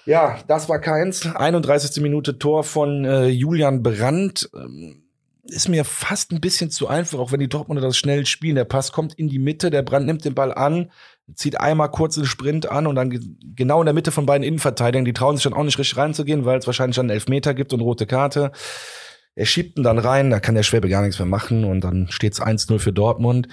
[0.04, 1.26] Ja, das war keins.
[1.26, 2.02] 31.
[2.02, 4.48] Minute Tor von äh, Julian Brandt.
[4.54, 4.98] Ähm,
[5.44, 8.54] ist mir fast ein bisschen zu einfach, auch wenn die Dortmunder das schnell spielen.
[8.54, 10.90] Der Pass kommt in die Mitte, der Brandt nimmt den Ball an,
[11.34, 13.20] zieht einmal kurz den Sprint an und dann ge
[13.54, 15.04] genau in der Mitte von beiden Innenverteidigern.
[15.04, 17.80] Die trauen sich dann auch nicht richtig reinzugehen, weil es wahrscheinlich dann Elfmeter gibt und
[17.80, 18.52] rote Karte.
[19.34, 22.08] Er schiebt ihn dann rein, da kann der Schwäbe gar nichts mehr machen und dann
[22.10, 23.48] steht es 1-0 für Dortmund.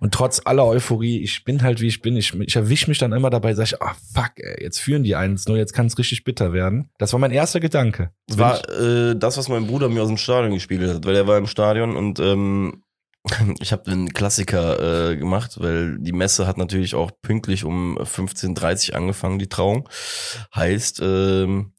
[0.00, 3.12] Und trotz aller Euphorie, ich bin halt wie ich bin, ich, ich erwische mich dann
[3.12, 6.24] immer dabei, sag ich, ah fuck, ey, jetzt führen die 1-0, jetzt kann es richtig
[6.24, 6.88] bitter werden.
[6.96, 8.10] Das war mein erster Gedanke.
[8.26, 11.26] Das war äh, das, was mein Bruder mir aus dem Stadion gespielt hat, weil er
[11.26, 12.82] war im Stadion und ähm,
[13.60, 18.90] ich habe einen Klassiker äh, gemacht, weil die Messe hat natürlich auch pünktlich um 15.30
[18.90, 19.88] Uhr angefangen, die Trauung.
[20.54, 21.72] Heißt, ähm,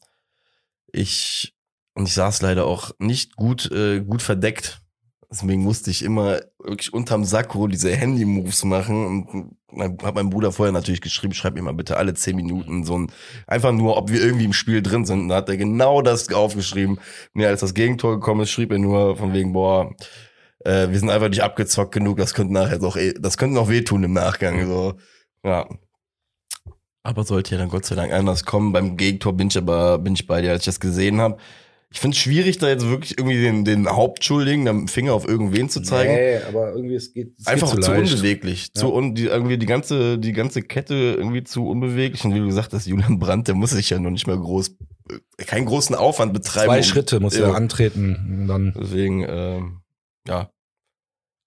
[0.91, 1.55] ich
[1.93, 4.81] und ich saß leider auch nicht gut äh, gut verdeckt.
[5.31, 10.51] Deswegen musste ich immer wirklich unterm Sakko diese Handy-Moves machen und mein, hab meinem Bruder
[10.51, 13.11] vorher natürlich geschrieben, schreib mir mal bitte alle zehn Minuten so ein,
[13.47, 15.21] einfach nur, ob wir irgendwie im Spiel drin sind.
[15.21, 16.99] Und da hat er genau das aufgeschrieben.
[17.33, 19.95] Mir als das Gegentor gekommen ist, schrieb er nur von wegen, boah,
[20.63, 23.69] äh, wir sind einfach nicht abgezockt genug, das könnte nachher doch, eh, das könnte noch
[23.69, 24.93] wehtun im Nachgang, so.
[25.43, 25.67] Ja.
[27.03, 28.73] Aber sollte ja dann Gott sei Dank anders kommen.
[28.73, 31.37] Beim Gegentor bin ich aber bin ich bei dir, als ich das gesehen habe.
[31.93, 35.67] Ich finde es schwierig, da jetzt wirklich irgendwie den, den Hauptschuldigen den Finger auf irgendwen
[35.67, 36.13] zu zeigen.
[36.13, 38.79] Nee, aber irgendwie es geht es einfach geht zu, zu unbeweglich, ja.
[38.79, 42.23] zu un, die, irgendwie die ganze die ganze Kette irgendwie zu unbeweglich.
[42.23, 44.77] Und wie du gesagt hast, Julian Brandt, der muss sich ja noch nicht mal groß,
[45.47, 46.67] keinen großen Aufwand betreiben.
[46.67, 48.45] Zwei um, Schritte muss er antreten.
[48.47, 48.73] Dann.
[48.79, 49.80] Deswegen ähm,
[50.27, 50.49] ja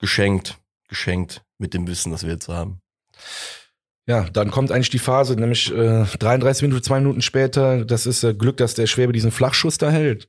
[0.04, 0.58] geschenkt,
[0.88, 2.80] geschenkt mit dem Wissen, das wir jetzt haben.
[4.06, 7.86] Ja, dann kommt eigentlich die Phase, nämlich äh, 33 Minuten, zwei Minuten später.
[7.86, 10.28] Das ist äh, Glück, dass der Schwäbe diesen Flachschuss da hält.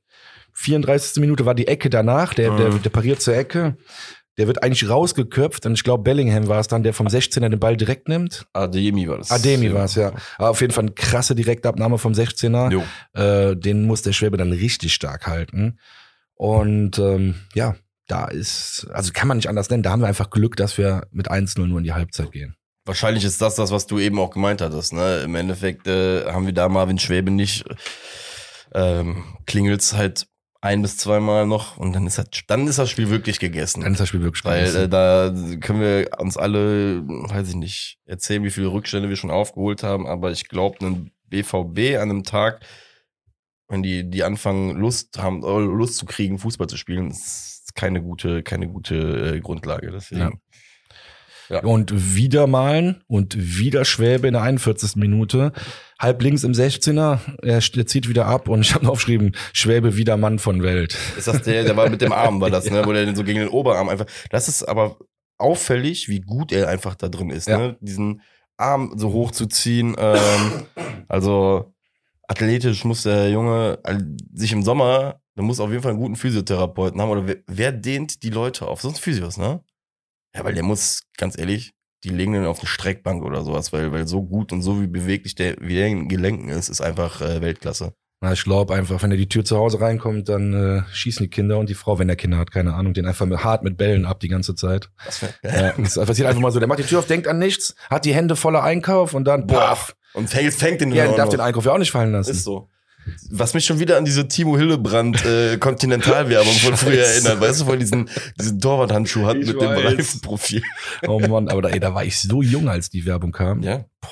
[0.53, 1.19] 34.
[1.19, 2.57] Minute war die Ecke danach, der, mhm.
[2.57, 3.75] der, der pariert zur Ecke.
[4.37, 7.59] Der wird eigentlich rausgeköpft und ich glaube Bellingham war es dann, der vom 16er den
[7.59, 8.45] Ball direkt nimmt.
[8.53, 9.31] Ademi war das.
[9.31, 10.13] Ademi war es, ja.
[10.37, 12.71] Aber auf jeden Fall eine krasse Direktabnahme vom 16er.
[12.71, 12.83] Jo.
[13.13, 15.79] Äh, den muss der Schwäbe dann richtig stark halten.
[16.33, 17.75] Und ähm, ja,
[18.07, 21.07] da ist, also kann man nicht anders nennen, da haben wir einfach Glück, dass wir
[21.11, 22.55] mit 1-0 nur in die Halbzeit gehen.
[22.85, 24.93] Wahrscheinlich ist das das, was du eben auch gemeint hattest.
[24.93, 25.21] Ne?
[25.23, 27.65] Im Endeffekt äh, haben wir da Marvin Schwäbe nicht,
[28.73, 30.27] ähm, klingelt's halt
[30.61, 33.81] ein bis zweimal noch und dann ist das, dann ist das Spiel wirklich gegessen.
[33.81, 34.77] Dann ist das Spiel wirklich Weil, gegessen.
[34.77, 39.15] Weil äh, da können wir uns alle, weiß ich nicht, erzählen, wie viele Rückstände wir
[39.15, 42.65] schon aufgeholt haben, aber ich glaube, ein BVB an einem Tag,
[43.67, 48.01] wenn die, die anfangen, Lust haben, äh, Lust zu kriegen, Fußball zu spielen, ist keine
[48.01, 49.91] gute, keine gute äh, Grundlage.
[49.91, 50.21] Deswegen.
[50.21, 50.31] Ja.
[51.49, 51.59] Ja.
[51.63, 54.95] Und wieder malen und wieder Schwäbe in der 41.
[54.95, 55.51] Minute.
[55.99, 59.95] Halb links im 16er, er, er zieht wieder ab und ich habe noch aufgeschrieben, Schwäbe
[59.95, 60.97] wieder Mann von Welt.
[61.17, 62.81] Ist das der, der war mit dem Arm, war das, ne, ja.
[62.81, 64.97] ne, wo der so gegen den Oberarm einfach, das ist aber
[65.37, 67.57] auffällig, wie gut er einfach da drin ist, ja.
[67.57, 68.21] ne, diesen
[68.57, 70.65] Arm so hoch zu ziehen, ähm,
[71.07, 71.73] also
[72.27, 73.79] athletisch muss der Junge
[74.33, 77.71] sich im Sommer, der muss auf jeden Fall einen guten Physiotherapeuten haben oder wer, wer
[77.71, 78.81] dehnt die Leute auf?
[78.81, 79.61] Sonst Physios, ne?
[80.35, 83.91] Ja, weil der muss, ganz ehrlich, die legen den auf eine Streckbank oder sowas, weil,
[83.91, 87.21] weil so gut und so wie beweglich der, wie der in Gelenken ist, ist einfach
[87.21, 87.93] äh, Weltklasse.
[88.21, 91.29] Na, ich glaube einfach, wenn er die Tür zu Hause reinkommt, dann äh, schießen die
[91.29, 93.77] Kinder und die Frau, wenn der Kinder hat, keine Ahnung, den einfach mit, hart mit
[93.77, 94.89] Bällen ab die ganze Zeit.
[95.03, 96.59] Das, ja, das passiert einfach mal so.
[96.59, 99.47] Der macht die Tür auf, denkt an nichts, hat die Hände voller Einkauf und dann
[99.47, 99.77] boah.
[100.13, 102.31] Und fängt, fängt den Ja, darf den Einkauf ja auch nicht fallen lassen.
[102.31, 102.69] Ist so.
[103.29, 107.39] Was mich schon wieder an diese Timo Hillebrand äh, Kontinentalwerbung von früher erinnert.
[107.39, 109.77] Weißt du, er diesen, diesen Torwarthandschuh hat ich mit weiß.
[109.77, 110.61] dem Reifenprofil.
[111.07, 113.61] Oh Mann, aber da, ey, da war ich so jung, als die Werbung kam.
[113.61, 113.85] Ja.
[114.01, 114.09] Boah,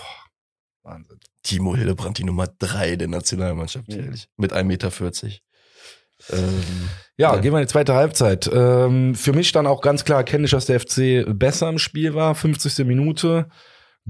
[0.84, 1.19] Wahnsinn.
[1.43, 3.99] Timo Hillebrand, die Nummer drei der Nationalmannschaft, mhm.
[3.99, 4.27] ehrlich.
[4.38, 4.91] Mit 1,40 Meter.
[6.32, 8.49] Ähm, ja, ja, gehen wir in die zweite Halbzeit.
[8.51, 12.34] Ähm, für mich dann auch ganz klar erkennlich, dass der FC besser im Spiel war.
[12.34, 12.86] 50.
[12.86, 13.49] Minute,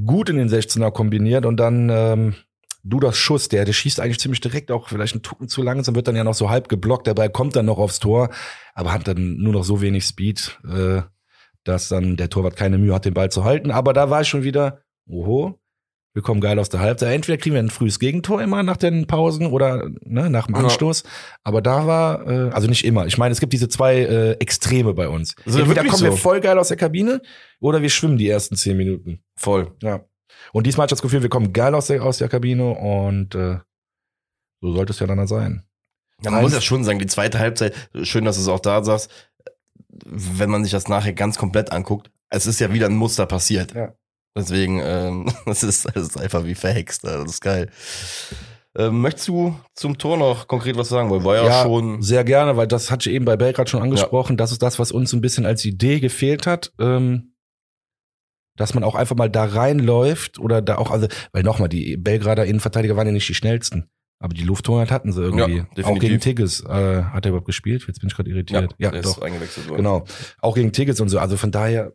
[0.05, 2.35] gut in den 16er kombiniert und dann ähm,
[2.83, 5.95] du das Schuss, der, der schießt eigentlich ziemlich direkt, auch vielleicht einen Tucken zu langsam,
[5.95, 8.29] wird dann ja noch so halb geblockt, dabei kommt dann noch aufs Tor,
[8.73, 11.01] aber hat dann nur noch so wenig Speed, äh,
[11.63, 13.71] dass dann der Torwart keine Mühe hat, den Ball zu halten.
[13.71, 15.59] Aber da war ich schon wieder, oho,
[16.13, 17.11] wir kommen geil aus der Halbzeit.
[17.15, 21.03] Entweder kriegen wir ein frühes Gegentor immer nach den Pausen oder ne, nach dem Anstoß.
[21.03, 21.09] Ja.
[21.43, 23.07] Aber da war, äh, also nicht immer.
[23.07, 25.35] Ich meine, es gibt diese zwei äh, Extreme bei uns.
[25.45, 26.05] Also Entweder kommen so.
[26.05, 27.21] wir voll geil aus der Kabine
[27.59, 29.23] oder wir schwimmen die ersten zehn Minuten.
[29.35, 29.71] Voll.
[29.81, 30.05] Ja.
[30.51, 33.59] Und diesmal hat das Gefühl, wir kommen geil aus der, aus der Kabine und äh,
[34.61, 35.63] so sollte es ja dann sein.
[36.23, 38.83] Ja, man muss ja schon sagen, die zweite Halbzeit, schön, dass du es auch da
[38.83, 39.09] sagst,
[40.05, 43.73] wenn man sich das nachher ganz komplett anguckt, es ist ja wieder ein Muster passiert.
[43.73, 43.93] Ja.
[44.35, 47.69] Deswegen, ähm, das, ist, das ist einfach wie verhext, das ist geil.
[48.75, 51.11] Ähm, möchtest du zum Tor noch konkret was sagen?
[51.11, 52.01] Weil war ja, ja schon.
[52.01, 54.33] Sehr gerne, weil das hatte ich eben bei Belgrad schon angesprochen.
[54.33, 54.37] Ja.
[54.37, 56.73] Das ist das, was uns ein bisschen als Idee gefehlt hat.
[56.79, 57.32] Ähm,
[58.55, 62.45] dass man auch einfach mal da reinläuft oder da auch, also, weil nochmal, die Belgrader
[62.45, 63.89] Innenverteidiger waren ja nicht die schnellsten.
[64.19, 65.65] Aber die Lufthoheit hatten sie irgendwie.
[65.75, 67.83] Ja, auch gegen Tigges äh, hat er überhaupt gespielt.
[67.87, 68.73] Jetzt bin ich gerade irritiert.
[68.77, 69.21] Ja, ja doch.
[69.21, 69.79] eingewechselt worden.
[69.79, 70.05] Genau.
[70.39, 71.19] Auch gegen Tigges und so.
[71.19, 71.91] Also von daher,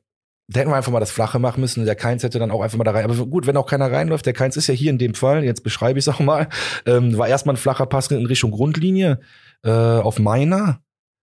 [0.49, 1.87] da hätten wir einfach mal das Flache machen müssen.
[1.87, 3.05] Der Keins hätte dann auch einfach mal da rein.
[3.05, 5.63] Aber gut, wenn auch keiner reinläuft, der Keins ist ja hier in dem Fall, jetzt
[5.63, 6.49] beschreibe ich es auch mal,
[6.85, 9.21] ähm, war erstmal ein flacher Pass in Richtung Grundlinie
[9.63, 10.83] äh, auf Meiner.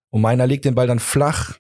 [0.10, 1.60] Und Meiner legt den Ball dann flach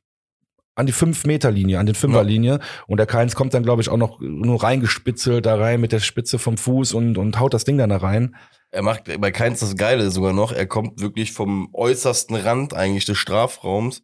[0.76, 2.54] an die 5-Meter-Linie, an den Fünferlinie.
[2.54, 2.60] Ja.
[2.88, 6.00] Und der Keins kommt dann, glaube ich, auch noch nur reingespitzelt da rein mit der
[6.00, 8.36] Spitze vom Fuß und, und haut das Ding dann da rein.
[8.72, 10.52] Er macht bei Keins das Geile sogar noch.
[10.52, 14.04] Er kommt wirklich vom äußersten Rand eigentlich des Strafraums.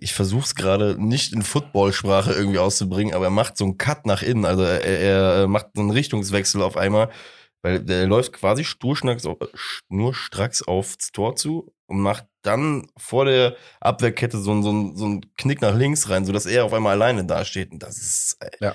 [0.00, 4.06] Ich versuche es gerade nicht in Footballsprache irgendwie auszubringen, aber er macht so einen Cut
[4.06, 4.44] nach innen.
[4.44, 7.10] Also er, er macht so einen Richtungswechsel auf einmal,
[7.62, 9.24] weil der läuft quasi sturschnacks,
[9.88, 15.34] nur stracks aufs Tor zu und macht dann vor der Abwehrkette so, so, so einen
[15.36, 17.72] Knick nach links rein, sodass er auf einmal alleine dasteht.
[17.72, 18.74] Und das ist, ey, ja.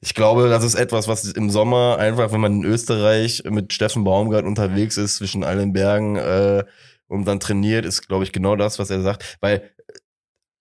[0.00, 4.04] ich glaube, das ist etwas, was im Sommer einfach, wenn man in Österreich mit Steffen
[4.04, 6.64] Baumgart unterwegs ist, zwischen allen Bergen äh,
[7.08, 9.36] und dann trainiert, ist, glaube ich, genau das, was er sagt.
[9.40, 9.73] Weil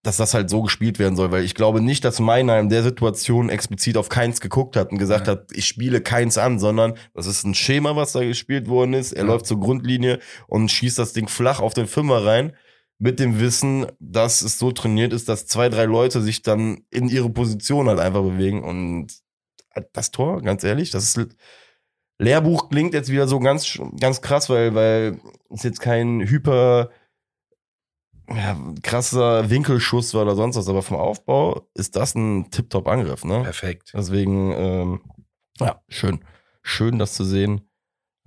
[0.04, 2.84] dass das halt so gespielt werden soll, weil ich glaube nicht, dass Meiner in der
[2.84, 5.34] Situation explizit auf Keins geguckt hat und gesagt ja.
[5.34, 9.14] hat, ich spiele Keins an, sondern das ist ein Schema, was da gespielt worden ist.
[9.14, 9.30] Er ja.
[9.30, 12.54] läuft zur Grundlinie und schießt das Ding flach auf den Fünfer rein
[13.00, 17.08] mit dem Wissen, dass es so trainiert ist, dass zwei, drei Leute sich dann in
[17.08, 19.08] ihre Position halt einfach bewegen und
[19.94, 21.36] das Tor, ganz ehrlich, das ist
[22.20, 26.90] Lehrbuch klingt jetzt wieder so ganz, ganz krass, weil, weil es jetzt kein hyper
[28.30, 33.44] ja, krasser Winkelschuss war oder sonst was, aber vom Aufbau ist das ein Tip-Top-Angriff, ne?
[33.44, 33.92] Perfekt.
[33.94, 35.02] Deswegen, ähm,
[35.60, 36.24] ja, schön.
[36.62, 37.70] Schön, das zu sehen,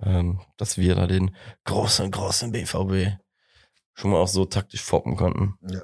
[0.01, 1.35] ähm, dass wir da den
[1.65, 3.17] großen, großen BVB
[3.93, 5.55] schon mal auch so taktisch foppen konnten.
[5.67, 5.81] Ja.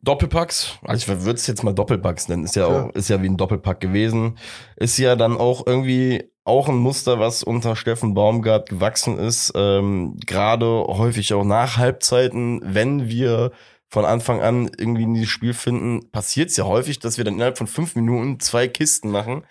[0.00, 3.20] Doppelpacks, also ich würde es jetzt mal Doppelpacks nennen, ist ja, ja auch, ist ja
[3.20, 4.38] wie ein Doppelpack gewesen.
[4.76, 9.52] Ist ja dann auch irgendwie auch ein Muster, was unter Steffen Baumgart gewachsen ist.
[9.54, 13.52] Ähm, Gerade häufig auch nach Halbzeiten, wenn wir
[13.88, 17.34] von Anfang an irgendwie in dieses Spiel finden, passiert es ja häufig, dass wir dann
[17.34, 19.44] innerhalb von fünf Minuten zwei Kisten machen,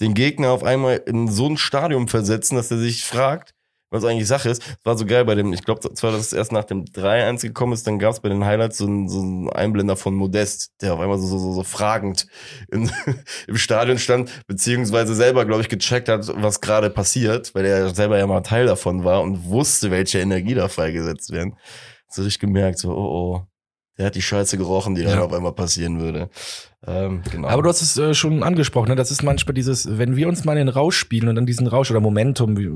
[0.00, 3.54] den Gegner auf einmal in so ein Stadium versetzen, dass er sich fragt,
[3.92, 4.62] was eigentlich Sache ist.
[4.84, 7.72] War so geil bei dem, ich glaube zwar, dass es erst nach dem 3-1 gekommen
[7.74, 10.94] ist, dann gab es bei den Highlights so einen, so einen Einblender von Modest, der
[10.94, 12.26] auf einmal so, so, so, so fragend
[12.70, 12.90] in,
[13.46, 18.18] im Stadion stand, beziehungsweise selber, glaube ich, gecheckt hat, was gerade passiert, weil er selber
[18.18, 21.56] ja mal Teil davon war und wusste, welche Energie da freigesetzt werden.
[22.08, 23.46] So ich gemerkt, so, oh, oh,
[23.98, 25.10] der hat die Scheiße gerochen, die ja.
[25.10, 26.30] dann auf einmal passieren würde.
[26.86, 27.48] Ähm, genau.
[27.48, 28.96] Aber du hast es äh, schon angesprochen, ne?
[28.96, 31.66] das ist manchmal dieses, wenn wir uns mal in den Rausch spielen und dann diesen
[31.66, 32.70] Rausch oder Momentum, wie,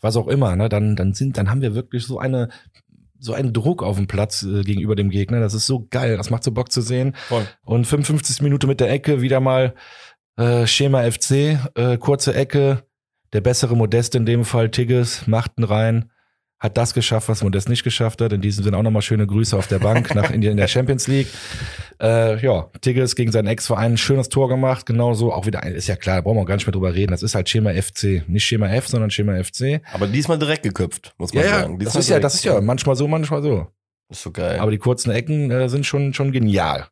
[0.00, 0.68] was auch immer, ne?
[0.68, 2.48] dann, dann sind, dann haben wir wirklich so eine
[3.22, 5.40] so einen Druck auf dem Platz äh, gegenüber dem Gegner.
[5.40, 6.16] Das ist so geil.
[6.16, 7.14] Das macht so Bock zu sehen.
[7.28, 7.46] Voll.
[7.64, 9.74] Und 55 Minuten mit der Ecke wieder mal
[10.36, 12.82] äh, Schema FC, äh, kurze Ecke,
[13.34, 16.10] der bessere Modest in dem Fall, Tigges, machten rein
[16.60, 18.32] hat das geschafft, was Modest nicht geschafft hat.
[18.34, 21.08] In diesem Sinne auch nochmal schöne Grüße auf der Bank nach Indien in der Champions
[21.08, 21.28] League.
[22.00, 24.84] Äh, ja, Tigges gegen seinen Ex-Verein ein schönes Tor gemacht.
[24.84, 27.12] Genauso auch wieder, ist ja klar, da brauchen wir gar nicht mehr drüber reden.
[27.12, 28.28] Das ist halt Schema FC.
[28.28, 29.80] Nicht Schema F, sondern Schema FC.
[29.92, 31.78] Aber diesmal direkt geköpft, muss man ja, sagen.
[31.78, 33.66] Diesmal das ist ja, das ist ja manchmal so, manchmal so.
[34.10, 34.58] Ist so geil.
[34.58, 36.88] Aber die kurzen Ecken äh, sind schon, schon genial.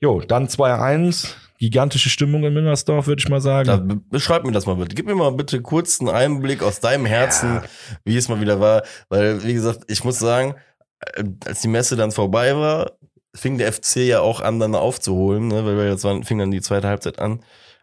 [0.00, 3.66] Jo, dann 2-1 gigantische Stimmung in Müngersdorf, würde ich mal sagen.
[3.66, 4.94] Da, beschreib mir das mal bitte.
[4.94, 7.64] Gib mir mal bitte kurz einen Einblick aus deinem Herzen, ja.
[8.04, 8.82] wie es mal wieder war.
[9.08, 10.54] Weil, wie gesagt, ich muss sagen,
[11.00, 12.92] äh, als die Messe dann vorbei war,
[13.34, 15.64] fing der FC ja auch an, dann aufzuholen, ne?
[15.64, 17.40] weil wir jetzt waren, fing dann die zweite Halbzeit an.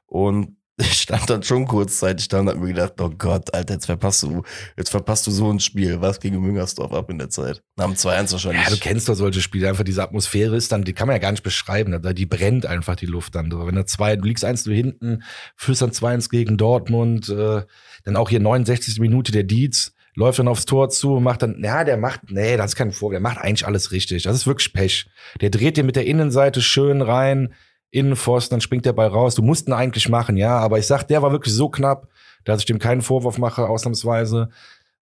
[0.07, 3.85] Und ich stand dann schon kurzzeitig da und hab mir gedacht, oh Gott, Alter, jetzt
[3.85, 4.43] verpasst du,
[4.77, 6.01] jetzt verpasst du so ein Spiel.
[6.01, 7.61] Was gegen Müngersdorf ab in der Zeit?
[7.77, 8.63] Nach dem 2-1 wahrscheinlich.
[8.63, 9.69] Ja, du kennst doch solche Spiele.
[9.69, 12.01] Einfach diese Atmosphäre ist dann, die kann man ja gar nicht beschreiben.
[12.15, 13.51] Die brennt einfach die Luft dann.
[13.51, 15.23] Wenn du zwei, du liegst eins hinten,
[15.55, 17.61] führst dann 2-1 gegen Dortmund, äh,
[18.03, 18.99] dann auch hier 69.
[18.99, 22.57] Minute der Dietz läuft dann aufs Tor zu und macht dann, ja, der macht, nee,
[22.57, 24.23] das ist kein Vorwurf, der macht eigentlich alles richtig.
[24.23, 25.07] Das ist wirklich Pech.
[25.41, 27.53] Der dreht dir mit der Innenseite schön rein,
[27.91, 29.35] Innenpfosten, dann springt der Ball raus.
[29.35, 32.07] Du musst ihn eigentlich machen, ja, aber ich sag, der war wirklich so knapp,
[32.43, 34.49] dass ich dem keinen Vorwurf mache, ausnahmsweise.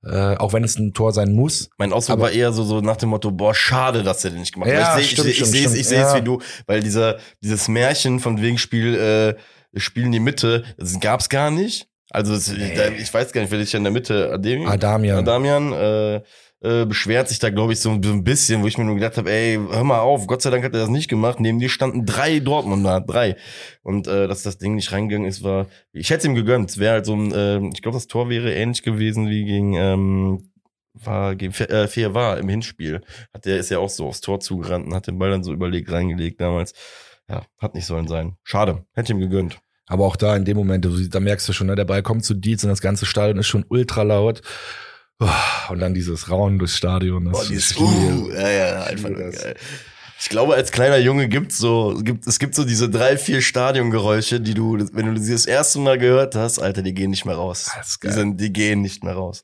[0.05, 1.69] Äh, auch wenn es ein Tor sein muss.
[1.77, 4.53] Mein Ausdruck war eher so, so nach dem Motto, boah, schade, dass er den nicht
[4.53, 4.77] gemacht hat.
[4.77, 6.15] Ja, ich sehe ich, ich, ich, ich, ich sehe es ja.
[6.17, 10.99] wie du, weil dieser, dieses Märchen von wegen Spiel, äh, Spiel in die Mitte, das
[10.99, 11.87] gab's gar nicht.
[12.09, 12.73] Also das, nee.
[12.99, 16.21] ich weiß gar nicht, wer ich in der Mitte, Ademian, Adamian, Adamian äh,
[16.63, 19.29] äh, beschwert sich da, glaube ich, so ein bisschen, wo ich mir nur gedacht habe,
[19.29, 21.41] ey, hör mal auf, Gott sei Dank hat er das nicht gemacht.
[21.41, 23.35] Neben dir standen drei Dortmunder, drei.
[23.81, 26.69] Und äh, dass das Ding nicht reingegangen ist, war, ich hätte es ihm gegönnt.
[26.69, 29.73] Es wäre halt so ein, äh, ich glaube, das Tor wäre ähnlich gewesen wie gegen,
[29.75, 30.51] ähm,
[30.93, 33.01] war gegen äh, Fair war im Hinspiel.
[33.33, 35.51] Hat der ist ja auch so aufs Tor zugerannt und hat den Ball dann so
[35.51, 36.73] überlegt reingelegt damals.
[37.29, 38.37] Ja, hat nicht sollen sein.
[38.43, 39.59] Schade, hätte ihm gegönnt.
[39.87, 42.35] Aber auch da in dem Moment, da merkst du schon, ne, der Ball kommt zu
[42.35, 44.41] Dietz und das ganze Stadion ist schon ultra laut.
[45.69, 47.25] Und dann dieses Raunen durchs Stadion.
[47.25, 49.55] Das Boah, dieses, uh, ja, ja, einfach geil.
[50.19, 54.39] Ich glaube, als kleiner Junge gibt's so, gibt, es gibt so diese drei, vier Stadiongeräusche,
[54.39, 57.35] die du, wenn du sie das erste Mal gehört hast, Alter, die gehen nicht mehr
[57.35, 57.69] raus.
[57.99, 58.11] Geil.
[58.11, 59.43] Die, sind, die gehen nicht mehr raus.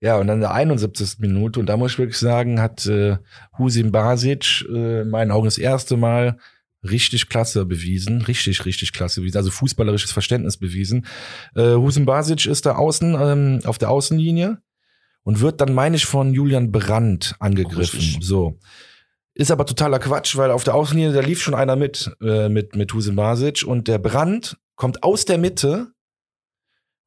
[0.00, 1.18] Ja, und dann der 71.
[1.18, 3.18] Minute, und da muss ich wirklich sagen, hat äh,
[3.58, 6.38] Husim Basic äh, in meinen Augen das erste Mal
[6.82, 11.06] richtig klasse bewiesen, richtig, richtig klasse bewiesen, also fußballerisches Verständnis bewiesen.
[11.54, 14.60] Äh, Husin Basic ist da außen, ähm, auf der Außenlinie
[15.22, 18.00] und wird dann, meine ich, von Julian Brandt angegriffen.
[18.00, 18.24] Richtig.
[18.24, 18.58] So.
[19.34, 22.76] Ist aber totaler Quatsch, weil auf der Außenlinie, da lief schon einer mit, äh, mit,
[22.76, 25.92] mit Husin Basic und der Brandt kommt aus der Mitte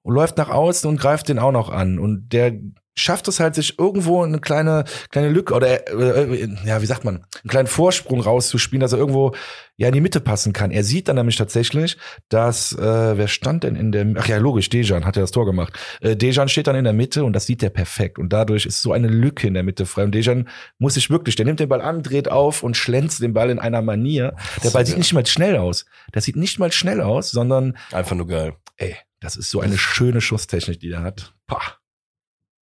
[0.02, 2.00] und läuft nach außen und greift den auch noch an.
[2.00, 2.60] Und der
[2.98, 7.16] schafft es halt, sich irgendwo eine kleine, kleine Lücke oder, äh, ja, wie sagt man,
[7.16, 9.36] einen kleinen Vorsprung rauszuspielen, dass er irgendwo
[9.78, 10.72] ja in die Mitte passen kann.
[10.72, 11.98] Er sieht dann nämlich tatsächlich,
[12.30, 15.46] dass, äh, wer stand denn in der, ach ja, logisch, Dejan hat ja das Tor
[15.46, 15.74] gemacht.
[16.02, 18.18] Äh, Dejan steht dann in der Mitte und das sieht er perfekt.
[18.18, 20.04] Und dadurch ist so eine Lücke in der Mitte frei.
[20.04, 23.34] Und Dejan muss sich wirklich, der nimmt den Ball an, dreht auf und schlänzt den
[23.34, 24.36] Ball in einer Manier.
[24.64, 25.86] Der Ball sieht nicht mal schnell aus.
[26.14, 27.78] Der sieht nicht mal schnell aus, sondern.
[27.92, 28.56] Einfach nur geil.
[28.78, 31.34] Ey, das ist so eine schöne Schusstechnik, die er hat.
[31.48, 31.78] Pah.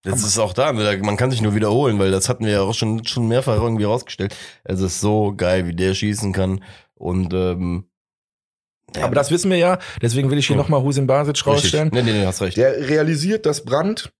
[0.03, 2.73] Das ist auch da, man kann sich nur wiederholen, weil das hatten wir ja auch
[2.73, 4.35] schon, schon mehrfach irgendwie rausgestellt.
[4.65, 6.61] Es ist so geil, wie der schießen kann.
[6.93, 7.85] Und ähm,
[8.95, 9.05] ja.
[9.05, 10.59] Aber das wissen wir ja, deswegen will ich hier oh.
[10.59, 11.89] nochmal Husin Basic rausstellen.
[11.93, 12.57] Nee, nee, nee, hast recht.
[12.57, 14.11] Der realisiert, dass Brand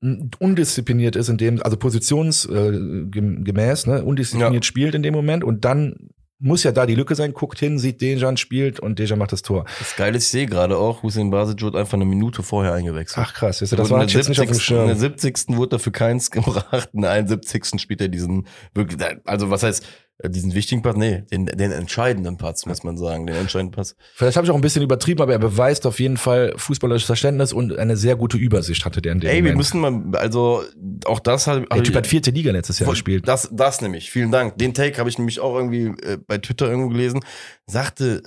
[0.00, 4.68] undiszipliniert ist in dem, also positionsgemäß, äh, ne, undiszipliniert ja.
[4.68, 6.10] spielt in dem Moment und dann
[6.40, 9.42] muss ja da die Lücke sein, guckt hin, sieht Dejan spielt und Dejan macht das
[9.42, 9.64] Tor.
[9.78, 13.26] Das Geile ist, ich sehe gerade auch, Hussein Basic wird einfach eine Minute vorher eingewechselt.
[13.26, 14.80] Ach krass, das, das war jetzt 70, nicht auf dem Schirm.
[14.82, 15.56] In der 70.
[15.56, 17.80] wurde dafür keins gebracht, in der 71.
[17.80, 19.84] spielt er diesen, wirklich, also was heißt,
[20.24, 23.94] diesen wichtigen Pass, nee, den, den entscheidenden Pass, muss man sagen, den entscheidenden Pass.
[24.14, 27.52] Vielleicht habe ich auch ein bisschen übertrieben, aber er beweist auf jeden Fall fußballerisches Verständnis
[27.52, 29.52] und eine sehr gute Übersicht hatte der in dem Ey, Moment.
[29.52, 30.64] wir müssen mal, also
[31.04, 31.72] auch das hat.
[31.72, 33.28] Der Typ hat vierte Liga letztes Jahr gespielt.
[33.28, 34.58] Das, das nämlich, vielen Dank.
[34.58, 37.20] Den Take habe ich nämlich auch irgendwie äh, bei Twitter irgendwo gelesen.
[37.66, 38.22] Sagte,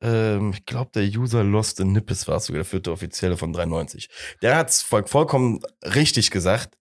[0.00, 4.08] ähm, ich glaube, der User Lost in Nippes war sogar der vierte Offizielle von 93.
[4.40, 6.78] Der hat's voll, vollkommen richtig gesagt.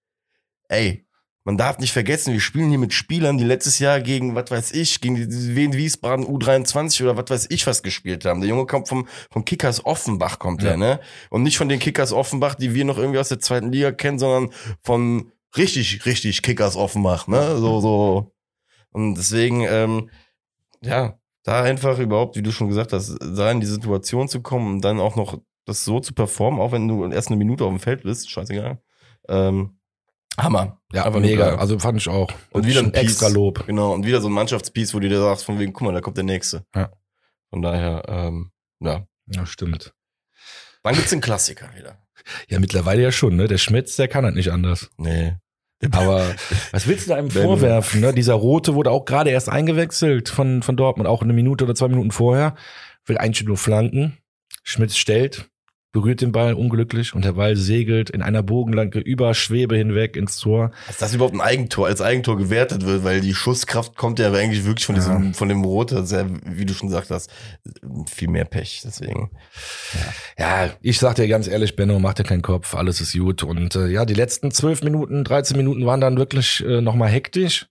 [0.70, 1.06] Ey,
[1.46, 4.72] man darf nicht vergessen, wir spielen hier mit Spielern, die letztes Jahr gegen, was weiß
[4.74, 8.40] ich, gegen die Wien Wiesbaden U23 oder was weiß ich was gespielt haben.
[8.40, 10.70] Der Junge kommt vom, vom Kickers Offenbach, kommt ja.
[10.70, 11.00] der, ne?
[11.30, 14.20] Und nicht von den Kickers Offenbach, die wir noch irgendwie aus der zweiten Liga kennen,
[14.20, 17.58] sondern von richtig, richtig Kickers Offenbach, ne?
[17.58, 18.32] So, so.
[18.92, 20.10] Und deswegen, ähm,
[20.82, 24.76] ja, da einfach überhaupt, wie du schon gesagt hast, da in die Situation zu kommen
[24.76, 27.70] und dann auch noch das so zu performen, auch wenn du erst eine Minute auf
[27.70, 28.82] dem Feld bist, scheißegal.
[29.28, 29.78] Ähm,
[30.38, 30.82] Hammer.
[30.92, 31.56] Ja, aber mega.
[31.56, 32.32] Also fand ich auch.
[32.52, 33.66] Und wieder ein extra Lob.
[33.68, 33.94] Genau.
[33.94, 36.18] Und wieder so ein Mannschaftspiece, wo du dir sagst, von wegen, guck mal, da kommt
[36.18, 36.66] der nächste.
[36.76, 36.92] Ja.
[37.50, 39.06] Von daher, ähm, ja.
[39.28, 39.94] Ja, stimmt.
[40.82, 41.98] Wann gibt's den Klassiker wieder?
[42.50, 43.48] Ja, mittlerweile ja schon, ne?
[43.48, 44.90] Der Schmitz, der kann halt nicht anders.
[44.98, 45.36] Nee.
[45.92, 46.34] Aber
[46.72, 48.02] was willst du da einem vorwerfen?
[48.02, 48.14] Ne?
[48.14, 51.90] Dieser Rote wurde auch gerade erst eingewechselt von, von Dortmund, auch eine Minute oder zwei
[51.90, 52.56] Minuten vorher.
[53.06, 54.18] Will eigentlich nur flanken.
[54.64, 55.50] Schmitz stellt,
[55.94, 60.38] berührt den Ball unglücklich und der Ball segelt in einer Bogenlanke über Schwebe hinweg ins
[60.38, 60.72] Tor.
[60.88, 64.66] Dass das überhaupt ein Eigentor, als Eigentor gewertet wird, weil die Schusskraft kommt ja eigentlich
[64.66, 65.34] wirklich von diesem, ja.
[65.34, 67.32] von dem Rote, ja, wie du schon gesagt hast,
[68.12, 69.30] viel mehr Pech, deswegen.
[70.38, 73.44] Ja, ja ich sag dir ganz ehrlich, Benno, mach dir keinen Kopf, alles ist gut
[73.44, 77.68] und äh, ja, die letzten zwölf Minuten, 13 Minuten waren dann wirklich äh, nochmal hektisch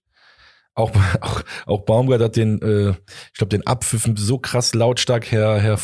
[0.75, 2.91] auch, auch, auch Baumgart hat den, äh,
[3.31, 5.79] ich glaube, den Abpfiff so krass lautstark her, her,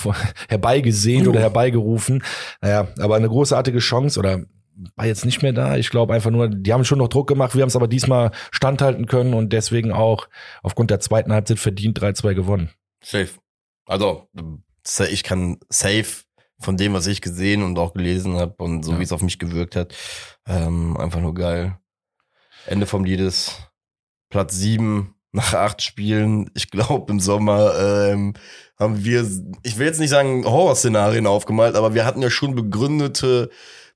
[0.47, 1.31] herbeigesehnt uh.
[1.31, 2.23] oder herbeigerufen.
[2.61, 4.43] Naja, aber eine großartige Chance oder
[4.95, 5.77] war jetzt nicht mehr da.
[5.77, 8.31] Ich glaube einfach nur, die haben schon noch Druck gemacht, wir haben es aber diesmal
[8.51, 10.29] standhalten können und deswegen auch
[10.63, 12.69] aufgrund der zweiten Halbzeit verdient 3-2 gewonnen.
[13.03, 13.29] Safe.
[13.85, 14.29] Also,
[15.09, 16.23] ich kann safe
[16.59, 18.99] von dem, was ich gesehen und auch gelesen habe und so ja.
[18.99, 19.95] wie es auf mich gewirkt hat,
[20.45, 21.77] ähm, einfach nur geil.
[22.65, 23.68] Ende vom Liedes
[24.29, 26.49] Platz sieben nach acht Spielen.
[26.55, 28.33] Ich glaube, im Sommer ähm,
[28.77, 29.27] haben wir,
[29.63, 33.49] ich will jetzt nicht sagen Horrorszenarien aufgemalt, aber wir hatten ja schon begründete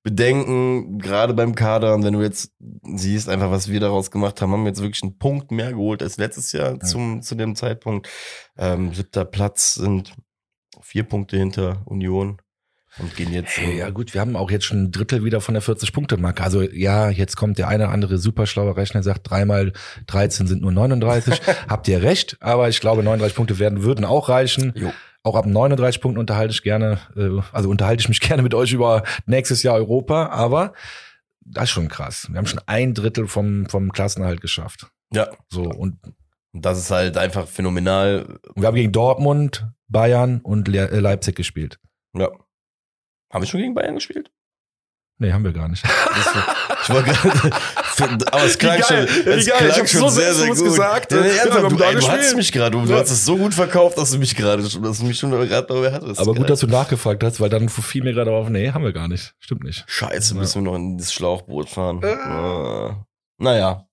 [0.04, 1.96] Bedenken, gerade beim Kader.
[1.96, 2.52] Und wenn du jetzt
[2.84, 6.04] siehst, einfach was wir daraus gemacht haben, haben wir jetzt wirklich einen Punkt mehr geholt
[6.04, 6.80] als letztes Jahr ja.
[6.80, 8.10] zum, zu dem Zeitpunkt.
[8.58, 10.14] Ähm, siebter Platz sind
[10.82, 12.42] vier Punkte hinter Union
[13.00, 13.58] und gehen jetzt.
[13.58, 16.44] Hey, ja gut, wir haben auch jetzt schon ein Drittel wieder von der 40-Punkte-Marke.
[16.44, 19.74] Also ja, jetzt kommt der eine oder andere superschlaue Rechner, sagt dreimal
[20.08, 21.42] 13 sind nur 39.
[21.68, 24.74] Habt ihr recht, aber ich glaube 39 Punkte werden würden auch reichen.
[24.76, 24.94] Jo.
[25.24, 28.74] Auch ab 39 Punkten unterhalte ich gerne, äh, also unterhalte ich mich gerne mit euch
[28.74, 30.74] über nächstes Jahr Europa, aber
[31.42, 32.28] das ist schon krass.
[32.30, 34.88] Wir haben schon ein Drittel vom, vom Klassenerhalt geschafft.
[35.14, 35.30] Ja.
[35.50, 35.98] So und
[36.54, 38.40] das ist halt einfach phänomenal.
[38.56, 41.80] Wir haben gegen Dortmund, Bayern und äh, Leipzig gespielt.
[42.16, 42.30] Ja.
[43.34, 44.32] Haben wir schon gegen Bayern gespielt?
[45.18, 45.84] Nee, haben wir gar nicht.
[46.84, 47.52] ich war gerade,
[48.32, 50.64] aber es klang schon, es klang ich schon so sehr, sehr gut.
[50.64, 51.12] gesagt.
[51.12, 53.54] Ja, nee, ja, du, ey, du hast mich gerade, du, du hast es so gut
[53.54, 56.20] verkauft, dass du mich gerade, dass du mich schon gerade darüber hattest.
[56.20, 58.94] Aber gut, dass du nachgefragt hast, weil dann fiel mir gerade auf, nee, haben wir
[58.94, 59.34] gar nicht.
[59.40, 59.84] Stimmt nicht.
[59.88, 62.04] Scheiße, müssen wir noch in das Schlauchboot fahren.
[62.04, 62.94] Äh.
[63.38, 63.88] Naja,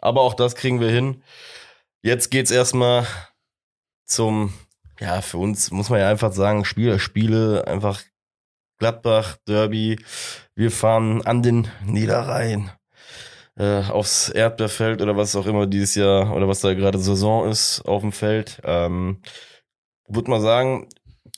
[0.00, 1.22] aber auch das kriegen wir hin.
[2.02, 3.06] Jetzt geht's erstmal
[4.04, 4.52] zum,
[4.98, 8.00] ja, für uns muss man ja einfach sagen, Spiele, Spiele einfach
[8.80, 10.00] Gladbach, Derby.
[10.56, 12.70] Wir fahren an den Niederrhein
[13.56, 17.82] äh, aufs Erdbeerfeld oder was auch immer dieses Jahr oder was da gerade Saison ist
[17.82, 18.60] auf dem Feld.
[18.64, 19.20] Ähm,
[20.08, 20.88] würde mal sagen,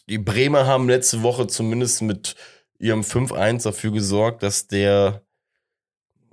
[0.09, 2.36] die Bremer haben letzte Woche zumindest mit
[2.78, 5.22] ihrem 5-1 dafür gesorgt, dass der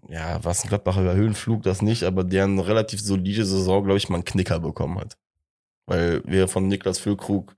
[0.08, 4.10] ja, was ein Gladbacher Höhenflug, das nicht, aber der eine relativ solide Saison, glaube ich,
[4.10, 5.18] mal einen Knicker bekommen hat.
[5.86, 7.56] Weil wir von Niklas Füllkrug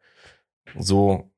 [0.77, 1.30] so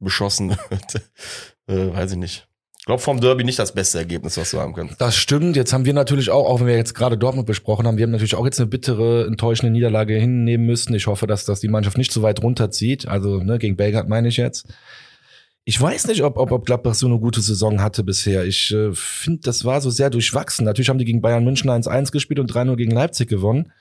[0.00, 0.50] beschossen
[1.66, 2.48] äh, weiß ich nicht.
[2.84, 5.00] Ich glaube, vom Derby nicht das beste Ergebnis, was du haben kannst.
[5.00, 5.56] Das stimmt.
[5.56, 8.10] Jetzt haben wir natürlich auch, auch wenn wir jetzt gerade Dortmund besprochen haben, wir haben
[8.10, 10.94] natürlich auch jetzt eine bittere, enttäuschende Niederlage hinnehmen müssen.
[10.94, 13.08] Ich hoffe, dass das die Mannschaft nicht so weit runterzieht.
[13.08, 14.66] Also ne, gegen Belgrad meine ich jetzt.
[15.64, 18.44] Ich weiß nicht, ob, ob, ob Gladbach so eine gute Saison hatte bisher.
[18.44, 20.66] Ich äh, finde, das war so sehr durchwachsen.
[20.66, 23.72] Natürlich haben die gegen Bayern München 1-1 gespielt und 3-0 gegen Leipzig gewonnen.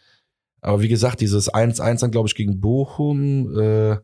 [0.61, 3.97] Aber wie gesagt, dieses 1-1 dann, glaube ich, gegen Bochum, äh,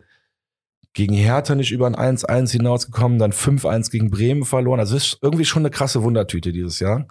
[0.99, 4.81] gegen Hertha nicht über ein 1-1 hinausgekommen, dann 5-1 gegen Bremen verloren.
[4.81, 7.07] Also ist irgendwie schon eine krasse Wundertüte dieses Jahr.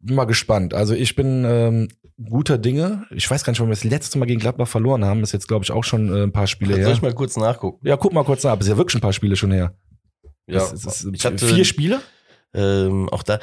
[0.00, 0.74] Bin mal gespannt.
[0.74, 1.88] Also ich bin ähm,
[2.22, 3.06] guter Dinge.
[3.10, 5.20] Ich weiß gar nicht, wann wir das letzte Mal gegen Gladbach verloren haben.
[5.20, 6.84] Das ist jetzt, glaube ich, auch schon äh, ein paar Spiele her.
[6.84, 7.88] Soll ich mal kurz nachgucken?
[7.88, 8.54] Ja, guck mal kurz nach.
[8.56, 9.74] Das ist ja wirklich ein paar Spiele schon her.
[10.46, 12.02] Ja, das, das, ich hatte, vier Spiele?
[12.52, 13.38] Ähm, auch da,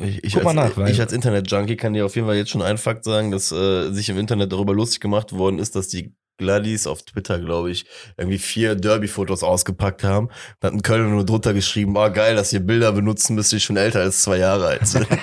[0.00, 2.50] ich, ich, Guck mal als, nach, ich als Internet-Junkie kann dir auf jeden Fall jetzt
[2.50, 5.86] schon einen Fakt sagen, dass äh, sich im Internet darüber lustig gemacht worden ist, dass
[5.86, 7.84] die Gladys auf Twitter, glaube ich,
[8.16, 10.28] irgendwie vier Derby-Fotos ausgepackt haben.
[10.58, 13.60] Da hat ein Kölner nur drunter geschrieben, oh geil, dass ihr Bilder benutzen müsst, die
[13.60, 15.06] schon älter als zwei Jahre alt sind.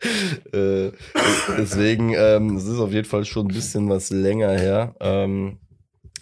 [0.52, 0.90] äh,
[1.58, 4.94] deswegen, ähm, es ist auf jeden Fall schon ein bisschen was länger her.
[5.00, 5.58] Ähm,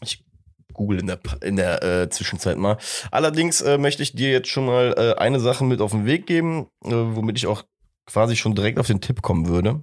[0.03, 0.25] ich
[0.73, 2.79] google in der, in der äh, Zwischenzeit mal.
[3.11, 6.27] Allerdings äh, möchte ich dir jetzt schon mal äh, eine Sache mit auf den Weg
[6.27, 7.65] geben, äh, womit ich auch
[8.07, 9.83] quasi schon direkt auf den Tipp kommen würde.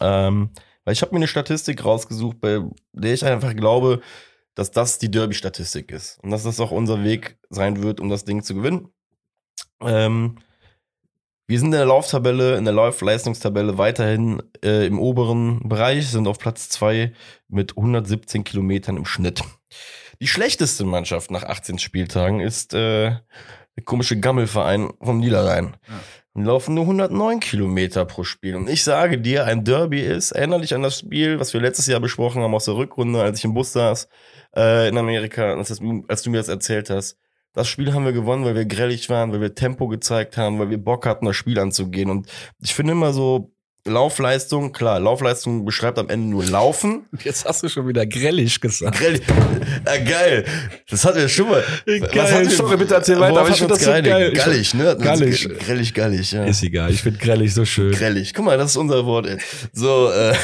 [0.00, 0.50] Ähm,
[0.84, 2.60] weil ich habe mir eine Statistik rausgesucht, bei
[2.92, 4.00] der ich einfach glaube,
[4.54, 6.18] dass das die Derby-Statistik ist.
[6.22, 8.88] Und dass das auch unser Weg sein wird, um das Ding zu gewinnen.
[9.80, 10.38] Ähm,
[11.46, 16.38] wir sind in der Lauftabelle, in der Laufleistungstabelle weiterhin äh, im oberen Bereich, sind auf
[16.38, 17.12] Platz zwei
[17.48, 19.42] mit 117 Kilometern im Schnitt.
[20.20, 23.16] Die schlechteste Mannschaft nach 18 Spieltagen ist äh,
[23.76, 25.76] der komische Gammelverein vom Niederrhein.
[25.88, 25.94] Ja
[26.44, 28.56] laufen nur 109 Kilometer pro Spiel.
[28.56, 31.86] Und ich sage dir, ein Derby ist, erinnere dich an das Spiel, was wir letztes
[31.86, 34.08] Jahr besprochen haben aus der Rückrunde, als ich im Bus saß
[34.56, 37.18] äh, in Amerika, als, das, als du mir das erzählt hast.
[37.52, 40.70] Das Spiel haben wir gewonnen, weil wir grellig waren, weil wir Tempo gezeigt haben, weil
[40.70, 42.10] wir Bock hatten, das Spiel anzugehen.
[42.10, 42.28] Und
[42.62, 43.52] ich finde immer so,
[43.90, 47.06] Laufleistung, klar, Laufleistung beschreibt am Ende nur Laufen.
[47.22, 48.98] Jetzt hast du schon wieder grellig gesagt.
[48.98, 49.22] Grellig.
[49.86, 50.44] Ja, geil.
[50.88, 51.62] Das hatten wir schon mal.
[51.86, 52.08] Geil.
[52.14, 54.32] Was hat Sorry, bitte erzähl weiter, aber ich finde das so geil.
[54.32, 54.96] Gallig, ne?
[55.00, 55.48] Gallig.
[55.58, 56.44] Grellig, gallig, ja.
[56.44, 57.92] Ist egal, ich finde grellig so schön.
[57.92, 58.32] Grellig.
[58.34, 59.38] Guck mal, das ist unser Wort, ey.
[59.72, 60.34] So, äh,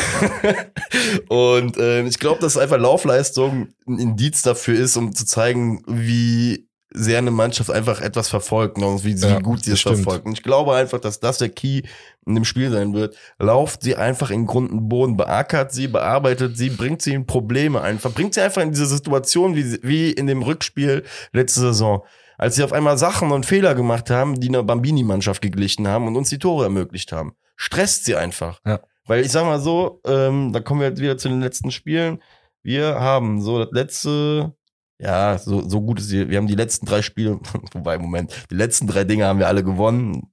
[1.28, 6.65] und äh, ich glaube, dass einfach Laufleistung ein Indiz dafür ist, um zu zeigen, wie
[6.96, 10.24] sehr eine Mannschaft einfach etwas verfolgt und wie, ja, wie gut sie es verfolgt.
[10.24, 11.82] Und ich glaube einfach, dass das der Key
[12.24, 13.16] in dem Spiel sein wird.
[13.38, 17.82] Lauft sie einfach in Grund und Boden, beackert sie, bearbeitet sie, bringt sie in Probleme
[17.82, 22.02] einfach, bringt sie einfach in diese Situation wie, wie in dem Rückspiel letzte Saison.
[22.38, 26.16] Als sie auf einmal Sachen und Fehler gemacht haben, die einer Bambini-Mannschaft geglichen haben und
[26.16, 27.34] uns die Tore ermöglicht haben.
[27.56, 28.60] Stresst sie einfach.
[28.66, 28.80] Ja.
[29.06, 32.22] Weil ich sag mal so, ähm, da kommen wir jetzt wieder zu den letzten Spielen.
[32.62, 34.55] Wir haben so das letzte
[34.98, 36.28] ja, so, so gut ist sie.
[36.28, 37.38] Wir haben die letzten drei Spiele,
[37.72, 40.32] wobei, Moment, die letzten drei Dinge haben wir alle gewonnen.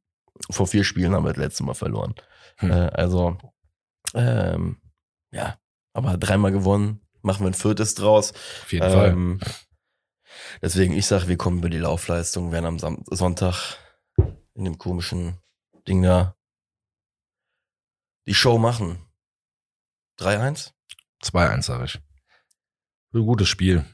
[0.49, 2.15] Vor vier Spielen haben wir das letzte Mal verloren.
[2.57, 2.71] Hm.
[2.71, 3.37] Äh, also,
[4.13, 4.77] ähm,
[5.31, 5.57] ja,
[5.93, 8.33] aber dreimal gewonnen, machen wir ein viertes draus.
[8.33, 9.53] Auf jeden ähm, Fall.
[10.61, 13.77] Deswegen, ich sag, wir kommen über die Laufleistung, werden am Sam Sonntag
[14.55, 15.37] in dem komischen
[15.87, 16.35] Ding da
[18.27, 19.05] die Show machen.
[20.19, 20.71] 3-1?
[21.23, 21.99] 2-1, sag ich.
[23.13, 23.85] Ein gutes Spiel.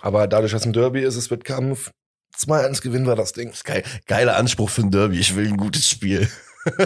[0.00, 1.90] Aber dadurch, dass ein Derby ist, es wird Kampf.
[2.36, 3.48] 2-1 gewinnen wir das Ding.
[3.48, 3.82] Das ist geil.
[4.06, 5.18] Geiler Anspruch für ein Derby.
[5.18, 6.28] Ich will ein gutes Spiel.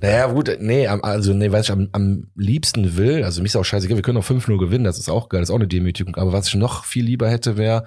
[0.00, 3.64] naja, gut, nee, also nee, was ich am, am liebsten will, also mich ist auch
[3.64, 6.16] scheißegal, wir können auch 5-0 gewinnen, das ist auch geil, das ist auch eine Demütigung.
[6.16, 7.86] Aber was ich noch viel lieber hätte, wäre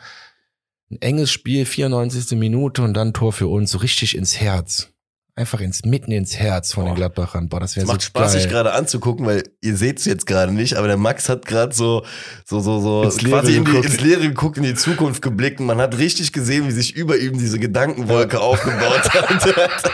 [0.89, 2.37] ein enges Spiel, 94.
[2.37, 4.91] Minute und dann Tor für uns, so richtig ins Herz
[5.35, 7.49] einfach ins mitten ins Herz von den Gladbachern.
[7.49, 8.41] Boah, das wäre so Macht Spaß, geil.
[8.41, 11.73] sich gerade anzugucken, weil ihr seht es jetzt gerade nicht, aber der Max hat gerade
[11.73, 12.05] so
[12.45, 15.65] so so so ins quasi in die, ins Leere geguckt, in die Zukunft geblickt und
[15.65, 19.91] man hat richtig gesehen, wie sich über ihm diese Gedankenwolke aufgebaut hat.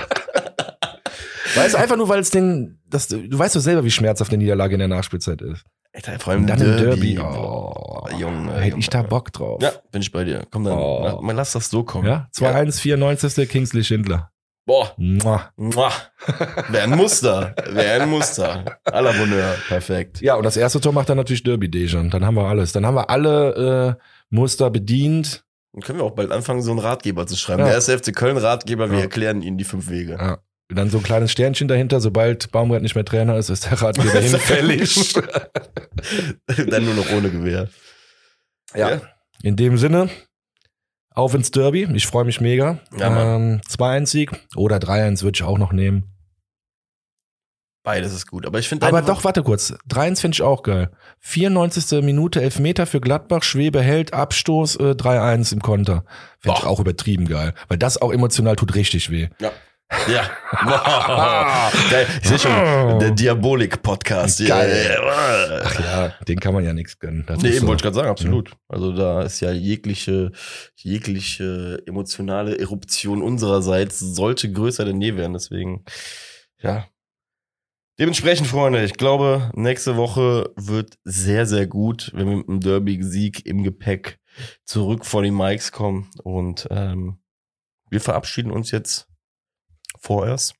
[1.55, 4.39] weißt du, einfach nur, weil es den, das, du weißt doch selber, wie schmerzhaft eine
[4.41, 5.63] Niederlage in der Nachspielzeit ist.
[5.93, 7.15] Alter, vor allem dann Derby.
[7.15, 7.19] Derby.
[7.19, 8.53] Oh, Junge.
[8.53, 8.79] Hätte Junge.
[8.79, 9.61] ich da Bock drauf.
[9.63, 10.45] Ja, bin ich bei dir.
[10.51, 11.21] Komm dann, oh.
[11.23, 12.07] na, lass das so kommen.
[12.07, 13.49] Ja, 2-1, 94.
[13.49, 14.31] Kingsley Schindler.
[14.68, 14.93] Boah.
[14.97, 15.49] Mua.
[15.55, 15.89] Mua.
[16.70, 17.55] Wäre ein Muster.
[17.70, 18.78] Wäre ein Muster.
[18.84, 19.55] À la Bonheur.
[19.70, 20.20] Perfekt.
[20.20, 22.09] Ja, und das erste Tor macht dann natürlich Derby Dejan.
[22.09, 22.74] Dann haben wir alles.
[22.74, 25.45] Dann haben wir alle äh, Muster bedient.
[25.72, 27.59] Dann können wir auch bald anfangen, so einen Ratgeber zu schreiben.
[27.59, 27.68] Ja.
[27.68, 29.03] Der erste FC Köln Ratgeber, wir ja.
[29.05, 30.18] erklären Ihnen die fünf Wege.
[30.20, 30.39] Ja.
[30.68, 34.11] Dann so ein kleines Sternchen dahinter, sobald Baumgart nicht mehr Trainer ist, ist der Ratgeber
[34.20, 35.13] hinfällig.
[36.68, 37.70] dann nur noch ohne Gewehr.
[38.76, 38.89] Ja.
[38.89, 39.01] ja.
[39.43, 40.09] In dem Sinne,
[41.18, 41.88] Auf ins Derby.
[41.95, 42.78] Ich freue mich mega.
[42.95, 46.13] Ja, ähm, 2-1-Sieg oder 3-1 würde ich auch noch nehmen.
[47.82, 48.45] Beides ist gut.
[48.45, 48.86] Aber ich finde.
[48.86, 49.74] Aber doch, warte kurz.
[49.89, 50.91] 3-1 finde ich auch geil.
[51.22, 52.03] 94.
[52.03, 56.03] Minute, Elfmeter für Gladbach, Schwebe hält, Abstoß, äh, 3-1 im Konter.
[56.38, 57.55] Finde ich auch übertrieben geil.
[57.68, 59.30] Weil das auch emotional tut richtig weh.
[59.41, 59.51] Ja.
[60.07, 60.29] Ja.
[61.89, 62.07] Geil.
[62.21, 64.45] Ich sehe schon, der Diabolik-Podcast.
[64.45, 64.97] Geil.
[65.63, 67.23] Ach ja, den kann man ja nichts gönnen.
[67.27, 67.67] Das Nee, eben so.
[67.67, 68.51] wollte ich gerade sagen, absolut.
[68.67, 70.31] Also da ist ja jegliche,
[70.75, 75.33] jegliche emotionale Eruption unsererseits sollte größer denn je werden.
[75.33, 75.83] Deswegen,
[76.59, 76.85] ja.
[77.99, 83.45] Dementsprechend, Freunde, ich glaube, nächste Woche wird sehr, sehr gut, wenn wir mit einem Derby-Sieg
[83.45, 84.19] im Gepäck
[84.65, 86.09] zurück vor die Mikes kommen.
[86.23, 87.17] Und ähm,
[87.89, 89.07] wir verabschieden uns jetzt
[90.08, 90.55] vorerst.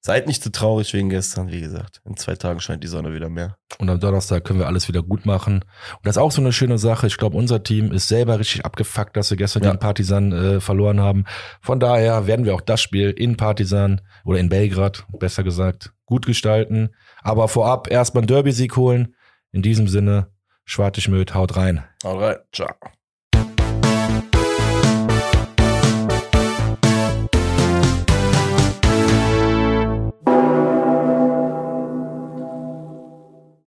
[0.00, 2.00] Seid nicht zu traurig wegen gestern, wie gesagt.
[2.04, 3.56] In zwei Tagen scheint die Sonne wieder mehr.
[3.78, 5.64] Und am Donnerstag können wir alles wieder gut machen.
[5.96, 7.08] Und das ist auch so eine schöne Sache.
[7.08, 9.70] Ich glaube, unser Team ist selber richtig abgefuckt, dass wir gestern Ja.
[9.70, 11.24] gegen Partisan äh, verloren haben.
[11.60, 16.24] Von daher werden wir auch das Spiel in Partisan oder in Belgrad, besser gesagt, gut
[16.24, 16.90] gestalten.
[17.22, 19.16] Aber vorab erstmal einen Derby-Sieg holen.
[19.50, 20.28] In diesem Sinne,
[20.68, 21.82] Schwartig Möd, haut rein.
[22.04, 22.70] Alright, ciao.